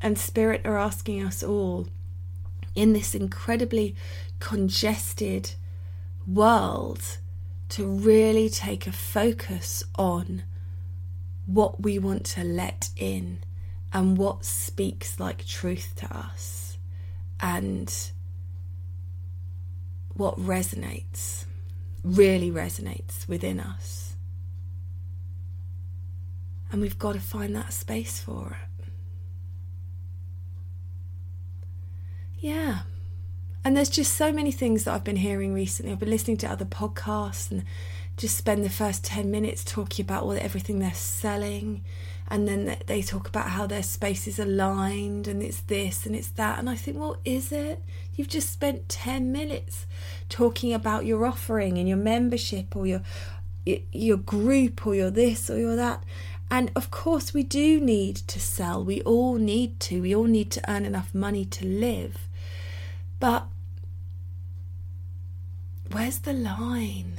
And 0.00 0.18
Spirit 0.18 0.62
are 0.64 0.78
asking 0.78 1.22
us 1.22 1.42
all 1.42 1.88
in 2.74 2.92
this 2.92 3.14
incredibly 3.14 3.96
congested 4.38 5.52
world 6.26 7.18
to 7.68 7.86
really 7.86 8.48
take 8.48 8.86
a 8.86 8.92
focus 8.92 9.82
on 9.96 10.42
what 11.46 11.82
we 11.82 11.98
want 11.98 12.24
to 12.24 12.44
let 12.44 12.90
in 12.96 13.38
and 13.92 14.18
what 14.18 14.44
speaks 14.44 15.18
like 15.18 15.46
truth 15.46 15.94
to 15.96 16.16
us 16.16 16.76
and 17.40 18.10
what 20.16 20.38
resonates, 20.38 21.44
really 22.02 22.50
resonates 22.50 23.28
within 23.28 23.60
us. 23.60 24.16
And 26.72 26.80
we've 26.80 26.98
got 26.98 27.14
to 27.14 27.20
find 27.20 27.54
that 27.54 27.72
space 27.72 28.20
for 28.20 28.58
it. 28.62 28.66
Yeah. 32.38 32.80
And 33.64 33.76
there's 33.76 33.90
just 33.90 34.14
so 34.14 34.32
many 34.32 34.52
things 34.52 34.84
that 34.84 34.94
I've 34.94 35.04
been 35.04 35.16
hearing 35.16 35.52
recently. 35.52 35.92
I've 35.92 35.98
been 35.98 36.10
listening 36.10 36.36
to 36.38 36.50
other 36.50 36.64
podcasts 36.64 37.50
and 37.50 37.64
just 38.16 38.36
spend 38.36 38.64
the 38.64 38.70
first 38.70 39.04
10 39.04 39.30
minutes 39.30 39.64
talking 39.64 40.04
about 40.04 40.22
all 40.22 40.32
everything 40.32 40.78
they're 40.78 40.94
selling 40.94 41.84
and 42.28 42.48
then 42.48 42.76
they 42.86 43.02
talk 43.02 43.28
about 43.28 43.50
how 43.50 43.66
their 43.66 43.82
space 43.82 44.26
is 44.26 44.38
aligned 44.38 45.28
and 45.28 45.42
it's 45.42 45.60
this 45.62 46.06
and 46.06 46.16
it's 46.16 46.30
that 46.30 46.58
and 46.58 46.68
i 46.68 46.74
think 46.74 46.98
well 46.98 47.16
is 47.24 47.52
it 47.52 47.82
you've 48.14 48.28
just 48.28 48.50
spent 48.50 48.88
10 48.88 49.30
minutes 49.30 49.86
talking 50.28 50.72
about 50.72 51.06
your 51.06 51.24
offering 51.24 51.78
and 51.78 51.88
your 51.88 51.98
membership 51.98 52.74
or 52.74 52.86
your 52.86 53.02
your 53.92 54.16
group 54.16 54.86
or 54.86 54.94
your 54.94 55.10
this 55.10 55.50
or 55.50 55.58
your 55.58 55.76
that 55.76 56.02
and 56.50 56.70
of 56.76 56.90
course, 56.90 57.34
we 57.34 57.42
do 57.42 57.80
need 57.80 58.16
to 58.16 58.38
sell. 58.38 58.84
We 58.84 59.02
all 59.02 59.34
need 59.34 59.80
to. 59.80 60.00
We 60.00 60.14
all 60.14 60.24
need 60.24 60.50
to 60.52 60.70
earn 60.70 60.84
enough 60.84 61.14
money 61.14 61.44
to 61.44 61.66
live. 61.66 62.28
But 63.18 63.48
where's 65.90 66.18
the 66.18 66.32
line? 66.32 67.14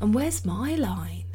And 0.00 0.14
where's 0.14 0.44
my 0.44 0.76
line? 0.76 1.29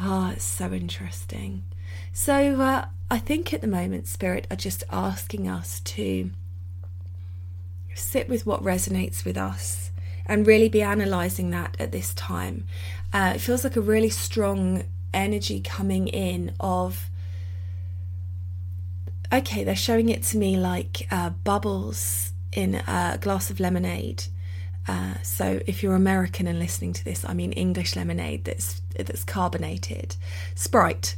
Ah, 0.00 0.28
oh, 0.28 0.32
it's 0.32 0.44
so 0.44 0.72
interesting. 0.72 1.64
So 2.12 2.60
uh, 2.60 2.86
I 3.10 3.18
think 3.18 3.52
at 3.52 3.60
the 3.60 3.66
moment, 3.66 4.06
Spirit 4.06 4.46
are 4.50 4.56
just 4.56 4.84
asking 4.90 5.48
us 5.48 5.80
to 5.80 6.30
sit 7.94 8.28
with 8.28 8.46
what 8.46 8.62
resonates 8.62 9.24
with 9.24 9.36
us 9.36 9.90
and 10.24 10.46
really 10.46 10.68
be 10.68 10.82
analysing 10.82 11.50
that 11.50 11.76
at 11.80 11.90
this 11.90 12.14
time. 12.14 12.64
Uh, 13.12 13.32
it 13.34 13.40
feels 13.40 13.64
like 13.64 13.74
a 13.74 13.80
really 13.80 14.10
strong 14.10 14.84
energy 15.12 15.60
coming 15.60 16.06
in 16.06 16.52
of 16.60 17.08
okay 19.32 19.64
they're 19.64 19.74
showing 19.74 20.10
it 20.10 20.22
to 20.22 20.36
me 20.36 20.56
like 20.56 21.06
uh, 21.10 21.30
bubbles 21.30 22.32
in 22.52 22.74
a 22.74 23.18
glass 23.20 23.48
of 23.48 23.58
lemonade 23.58 24.24
uh, 24.88 25.20
so 25.22 25.60
if 25.66 25.82
you're 25.82 25.94
American 25.94 26.46
and 26.46 26.58
listening 26.58 26.94
to 26.94 27.04
this, 27.04 27.24
I 27.24 27.34
mean 27.34 27.52
English 27.52 27.94
lemonade 27.94 28.44
that's 28.44 28.80
that's 28.96 29.22
carbonated, 29.22 30.16
Sprite. 30.54 31.16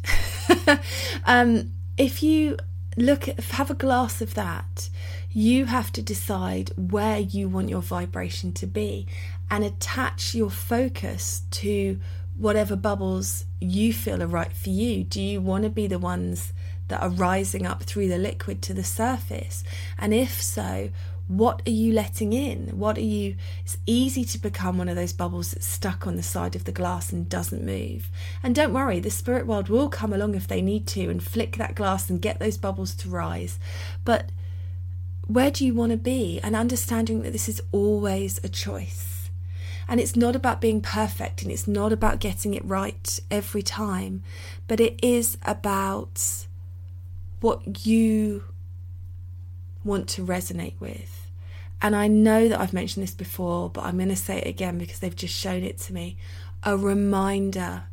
um, 1.25 1.73
if 1.97 2.23
you 2.23 2.57
look 2.97 3.29
at 3.29 3.39
have 3.41 3.71
a 3.71 3.75
glass 3.75 4.21
of 4.21 4.35
that, 4.35 4.91
you 5.31 5.67
have 5.67 5.93
to 5.93 6.03
decide 6.03 6.73
where 6.77 7.19
you 7.19 7.49
want 7.49 7.69
your 7.69 7.81
vibration 7.81 8.53
to 8.55 8.67
be, 8.67 9.07
and 9.49 9.63
attach 9.63 10.35
your 10.35 10.51
focus 10.51 11.43
to 11.53 12.01
whatever 12.37 12.75
bubbles 12.75 13.45
you 13.61 13.93
feel 13.93 14.23
are 14.23 14.27
right 14.27 14.53
for 14.53 14.71
you. 14.71 15.05
Do 15.05 15.21
you 15.21 15.41
want 15.41 15.65
to 15.65 15.71
be 15.71 15.87
the 15.87 15.99
ones 15.99 16.53
that 16.89 17.03
are 17.03 17.11
rising 17.11 17.67
up 17.67 17.85
through 17.85 18.09
the 18.09 18.19
liquid 18.19 18.63
to 18.63 18.75
the 18.75 18.83
surface? 18.83 19.63
And 19.97 20.13
if 20.13 20.43
so, 20.43 20.91
what 21.31 21.63
are 21.65 21.71
you 21.71 21.93
letting 21.93 22.33
in? 22.33 22.77
What 22.77 22.99
are 22.99 23.03
you? 23.03 23.37
It's 23.63 23.79
easy 23.87 24.25
to 24.25 24.39
become 24.39 24.79
one 24.79 24.89
of 24.89 24.97
those 24.97 25.13
bubbles 25.13 25.53
that's 25.53 25.65
stuck 25.65 26.05
on 26.05 26.17
the 26.17 26.25
side 26.25 26.57
of 26.57 26.65
the 26.65 26.73
glass 26.73 27.13
and 27.13 27.29
doesn't 27.29 27.65
move. 27.65 28.11
And 28.43 28.53
don't 28.53 28.73
worry, 28.73 28.99
the 28.99 29.11
spirit 29.11 29.47
world 29.47 29.69
will 29.69 29.89
come 29.89 30.13
along 30.13 30.35
if 30.35 30.49
they 30.49 30.61
need 30.61 30.89
to 30.89 31.09
and 31.09 31.23
flick 31.23 31.57
that 31.57 31.77
glass 31.77 32.11
and 32.11 32.21
get 32.21 32.41
those 32.41 32.57
bubbles 32.57 32.97
to 32.97 33.09
rise. 33.09 33.61
But 34.05 34.33
where 35.29 35.53
do 35.53 35.65
you 35.65 35.73
want 35.73 35.93
to 35.93 35.97
be? 35.97 36.41
And 36.43 36.57
understanding 36.57 37.23
that 37.23 37.31
this 37.31 37.49
is 37.49 37.63
always 37.71 38.41
a 38.43 38.49
choice 38.49 39.31
and 39.87 40.01
it's 40.01 40.17
not 40.17 40.35
about 40.35 40.61
being 40.61 40.81
perfect 40.81 41.43
and 41.43 41.53
it's 41.53 41.69
not 41.69 41.93
about 41.93 42.19
getting 42.19 42.55
it 42.55 42.65
right 42.65 43.21
every 43.31 43.63
time, 43.63 44.25
but 44.67 44.81
it 44.81 44.99
is 45.01 45.39
about 45.45 46.47
what 47.41 47.87
you 47.87 48.43
want 49.85 50.09
to 50.09 50.27
resonate 50.27 50.75
with. 50.81 51.20
And 51.83 51.97
I 51.97 52.09
know 52.09 52.49
that 52.49 52.61
I've 52.61 52.73
mentioned 52.73 53.03
this 53.03 53.15
before, 53.15 53.71
but 53.71 53.85
I'm 53.85 53.97
going 53.97 54.09
to 54.11 54.17
say 54.17 54.39
it 54.39 54.47
again 54.47 54.79
because 54.79 54.99
they've 54.99 55.17
just 55.17 55.35
shown 55.35 55.63
it 55.63 55.79
to 55.79 55.93
me. 55.93 56.17
A 56.63 56.77
reminder 56.77 57.85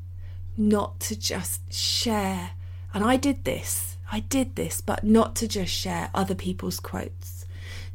not 0.58 1.00
to 1.02 1.16
just 1.16 1.72
share. 1.72 2.52
And 2.94 3.04
I 3.04 3.16
did 3.16 3.46
this, 3.46 3.98
I 4.12 4.22
did 4.22 4.56
this, 4.56 4.82
but 4.82 5.04
not 5.04 5.36
to 5.38 5.48
just 5.48 5.72
share 5.72 6.10
other 6.14 6.36
people's 6.36 6.80
quotes, 6.80 7.46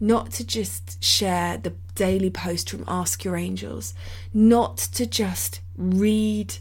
not 0.00 0.30
to 0.32 0.46
just 0.46 1.02
share 1.02 1.58
the 1.58 1.74
daily 1.94 2.30
post 2.30 2.70
from 2.70 2.84
Ask 2.86 3.24
Your 3.24 3.36
Angels, 3.36 3.94
not 4.32 4.76
to 4.78 5.06
just 5.06 5.60
read 5.76 6.54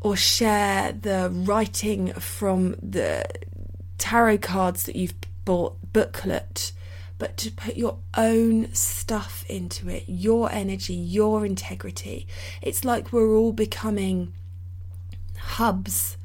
or 0.00 0.14
share 0.14 0.92
the 0.92 1.30
writing 1.32 2.12
from 2.12 2.76
the 2.82 3.24
tarot 3.96 4.38
cards 4.38 4.84
that 4.84 4.94
you've 4.94 5.14
bought 5.44 5.76
booklet 5.92 6.72
but 7.18 7.36
to 7.38 7.50
put 7.50 7.76
your 7.76 7.98
own 8.16 8.72
stuff 8.72 9.44
into 9.48 9.88
it, 9.88 10.04
your 10.06 10.50
energy, 10.52 10.94
your 10.94 11.44
integrity. 11.44 12.26
It's 12.62 12.84
like 12.84 13.12
we're 13.12 13.34
all 13.36 13.52
becoming 13.52 14.32
hubs, 15.36 16.16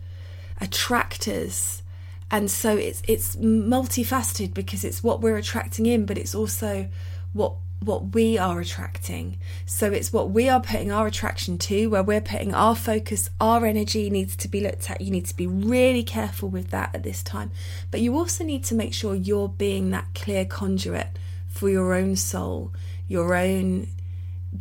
attractors. 0.62 1.82
And 2.29 2.49
so 2.49 2.77
it's 2.77 3.01
it's 3.08 3.36
multifaceted 3.36 4.53
because 4.53 4.84
it's 4.84 5.03
what 5.03 5.21
we're 5.21 5.38
attracting 5.38 5.86
in, 5.88 6.06
but 6.06 6.17
it's 6.17 6.36
also 6.36 6.88
what 7.34 7.56
what 7.85 8.13
we 8.13 8.37
are 8.37 8.59
attracting. 8.59 9.37
So 9.65 9.91
it's 9.91 10.13
what 10.13 10.31
we 10.31 10.49
are 10.49 10.61
putting 10.61 10.91
our 10.91 11.07
attraction 11.07 11.57
to, 11.59 11.87
where 11.87 12.03
we're 12.03 12.21
putting 12.21 12.53
our 12.53 12.75
focus, 12.75 13.29
our 13.39 13.65
energy 13.65 14.09
needs 14.09 14.35
to 14.37 14.47
be 14.47 14.61
looked 14.61 14.89
at. 14.89 15.01
You 15.01 15.11
need 15.11 15.25
to 15.27 15.35
be 15.35 15.47
really 15.47 16.03
careful 16.03 16.49
with 16.49 16.69
that 16.71 16.93
at 16.93 17.03
this 17.03 17.23
time. 17.23 17.51
But 17.91 18.01
you 18.01 18.15
also 18.17 18.43
need 18.43 18.63
to 18.65 18.75
make 18.75 18.93
sure 18.93 19.15
you're 19.15 19.49
being 19.49 19.91
that 19.91 20.07
clear 20.15 20.45
conduit 20.45 21.17
for 21.47 21.69
your 21.69 21.93
own 21.93 22.15
soul, 22.15 22.73
your 23.07 23.35
own 23.35 23.87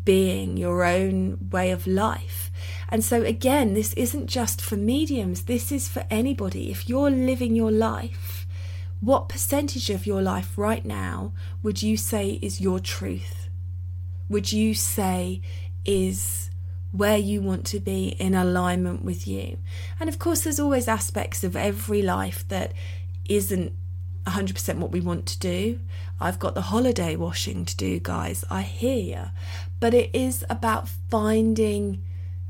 being, 0.04 0.56
your 0.56 0.84
own 0.84 1.48
way 1.50 1.70
of 1.70 1.86
life. 1.86 2.50
And 2.88 3.04
so, 3.04 3.22
again, 3.22 3.74
this 3.74 3.92
isn't 3.94 4.26
just 4.26 4.60
for 4.60 4.76
mediums, 4.76 5.44
this 5.44 5.72
is 5.72 5.88
for 5.88 6.04
anybody. 6.10 6.70
If 6.70 6.88
you're 6.88 7.10
living 7.10 7.56
your 7.56 7.70
life, 7.70 8.41
what 9.02 9.28
percentage 9.28 9.90
of 9.90 10.06
your 10.06 10.22
life 10.22 10.56
right 10.56 10.84
now 10.84 11.32
would 11.60 11.82
you 11.82 11.96
say 11.96 12.38
is 12.40 12.60
your 12.60 12.78
truth? 12.78 13.48
Would 14.28 14.52
you 14.52 14.74
say 14.74 15.42
is 15.84 16.50
where 16.92 17.16
you 17.16 17.42
want 17.42 17.66
to 17.66 17.80
be 17.80 18.10
in 18.20 18.32
alignment 18.32 19.04
with 19.04 19.26
you? 19.26 19.58
And 19.98 20.08
of 20.08 20.20
course, 20.20 20.42
there's 20.42 20.60
always 20.60 20.86
aspects 20.86 21.42
of 21.42 21.56
every 21.56 22.00
life 22.00 22.46
that 22.46 22.74
isn't 23.28 23.72
100% 24.28 24.76
what 24.76 24.92
we 24.92 25.00
want 25.00 25.26
to 25.26 25.38
do. 25.40 25.80
I've 26.20 26.38
got 26.38 26.54
the 26.54 26.60
holiday 26.60 27.16
washing 27.16 27.64
to 27.64 27.76
do, 27.76 27.98
guys. 27.98 28.44
I 28.50 28.62
hear 28.62 28.98
you. 28.98 29.24
But 29.80 29.94
it 29.94 30.14
is 30.14 30.44
about 30.48 30.88
finding 31.10 32.04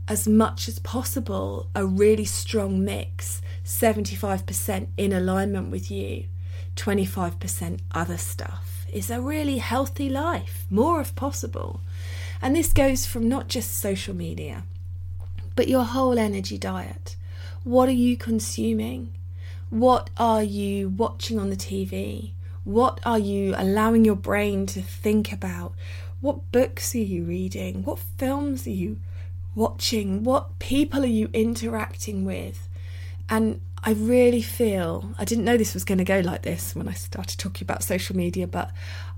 as 0.06 0.28
much 0.28 0.68
as 0.68 0.78
possible 0.80 1.70
a 1.74 1.86
really 1.86 2.26
strong 2.26 2.84
mix, 2.84 3.40
75% 3.64 4.88
in 4.98 5.14
alignment 5.14 5.70
with 5.70 5.90
you 5.90 6.26
25% 6.76 7.80
other 7.92 8.16
stuff 8.16 8.86
is 8.92 9.10
a 9.10 9.20
really 9.20 9.58
healthy 9.58 10.08
life, 10.08 10.66
more 10.70 11.00
if 11.00 11.14
possible. 11.14 11.80
And 12.40 12.54
this 12.54 12.72
goes 12.72 13.06
from 13.06 13.28
not 13.28 13.48
just 13.48 13.78
social 13.78 14.14
media, 14.14 14.64
but 15.56 15.68
your 15.68 15.84
whole 15.84 16.18
energy 16.18 16.58
diet. 16.58 17.16
What 17.64 17.88
are 17.88 17.92
you 17.92 18.16
consuming? 18.16 19.14
What 19.70 20.10
are 20.16 20.42
you 20.42 20.88
watching 20.88 21.38
on 21.38 21.50
the 21.50 21.56
TV? 21.56 22.32
What 22.64 23.00
are 23.04 23.18
you 23.18 23.54
allowing 23.56 24.04
your 24.04 24.16
brain 24.16 24.66
to 24.66 24.82
think 24.82 25.32
about? 25.32 25.74
What 26.20 26.52
books 26.52 26.94
are 26.94 26.98
you 26.98 27.24
reading? 27.24 27.82
What 27.82 27.98
films 27.98 28.66
are 28.66 28.70
you 28.70 28.98
watching? 29.54 30.24
What 30.24 30.58
people 30.58 31.02
are 31.02 31.06
you 31.06 31.28
interacting 31.32 32.24
with? 32.24 32.68
And 33.28 33.60
I 33.84 33.92
really 33.92 34.42
feel, 34.42 35.12
I 35.18 35.24
didn't 35.24 35.44
know 35.44 35.56
this 35.56 35.74
was 35.74 35.84
going 35.84 35.98
to 35.98 36.04
go 36.04 36.20
like 36.20 36.42
this 36.42 36.76
when 36.76 36.86
I 36.86 36.92
started 36.92 37.36
talking 37.36 37.64
about 37.64 37.82
social 37.82 38.16
media, 38.16 38.46
but 38.46 38.70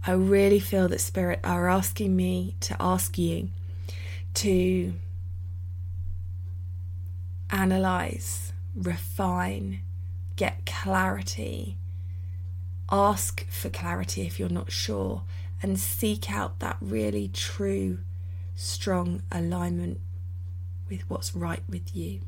I 0.07 0.12
really 0.12 0.59
feel 0.59 0.88
that 0.88 1.03
Spirit 1.03 1.40
are 1.44 1.68
asking 1.68 2.16
me 2.16 2.57
to 2.61 2.74
ask 2.81 3.18
you 3.18 3.50
to 4.35 4.94
analyze, 7.50 8.55
refine, 8.74 9.81
get 10.37 10.64
clarity, 10.64 11.77
ask 12.90 13.46
for 13.50 13.68
clarity 13.68 14.22
if 14.22 14.40
you're 14.40 14.48
not 14.48 14.72
sure, 14.72 15.24
and 15.62 15.79
seek 15.79 16.31
out 16.31 16.61
that 16.61 16.79
really 16.81 17.29
true, 17.29 17.98
strong 18.55 19.22
alignment 19.31 20.00
with 20.88 21.03
what's 21.11 21.35
right 21.35 21.62
with 21.68 21.94
you. 21.94 22.20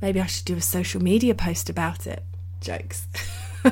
Maybe 0.00 0.20
I 0.20 0.26
should 0.26 0.46
do 0.46 0.56
a 0.56 0.60
social 0.60 1.02
media 1.02 1.34
post 1.34 1.70
about 1.70 2.06
it. 2.06 2.24
Jokes. 2.60 3.06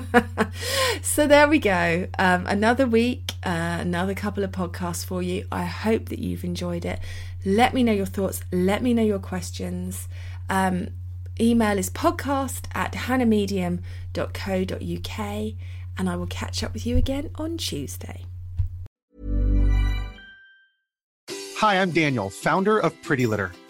so 1.02 1.26
there 1.26 1.48
we 1.48 1.58
go. 1.58 2.06
Um, 2.18 2.46
another 2.46 2.86
week, 2.86 3.32
uh, 3.44 3.78
another 3.80 4.14
couple 4.14 4.44
of 4.44 4.50
podcasts 4.50 5.04
for 5.04 5.22
you. 5.22 5.46
I 5.50 5.64
hope 5.64 6.10
that 6.10 6.18
you've 6.18 6.44
enjoyed 6.44 6.84
it. 6.84 7.00
Let 7.44 7.74
me 7.74 7.82
know 7.82 7.92
your 7.92 8.06
thoughts. 8.06 8.42
Let 8.52 8.82
me 8.82 8.94
know 8.94 9.02
your 9.02 9.18
questions. 9.18 10.08
Um, 10.50 10.88
email 11.40 11.78
is 11.78 11.90
podcast 11.90 12.66
at 12.74 12.92
hannahmedium.co.uk 12.92 15.54
and 15.98 16.08
I 16.08 16.16
will 16.16 16.26
catch 16.26 16.62
up 16.62 16.72
with 16.72 16.86
you 16.86 16.96
again 16.96 17.30
on 17.36 17.58
Tuesday. 17.58 18.24
Hi, 21.56 21.82
I'm 21.82 21.90
Daniel, 21.90 22.30
founder 22.30 22.78
of 22.78 23.00
Pretty 23.02 23.26
Litter. 23.26 23.50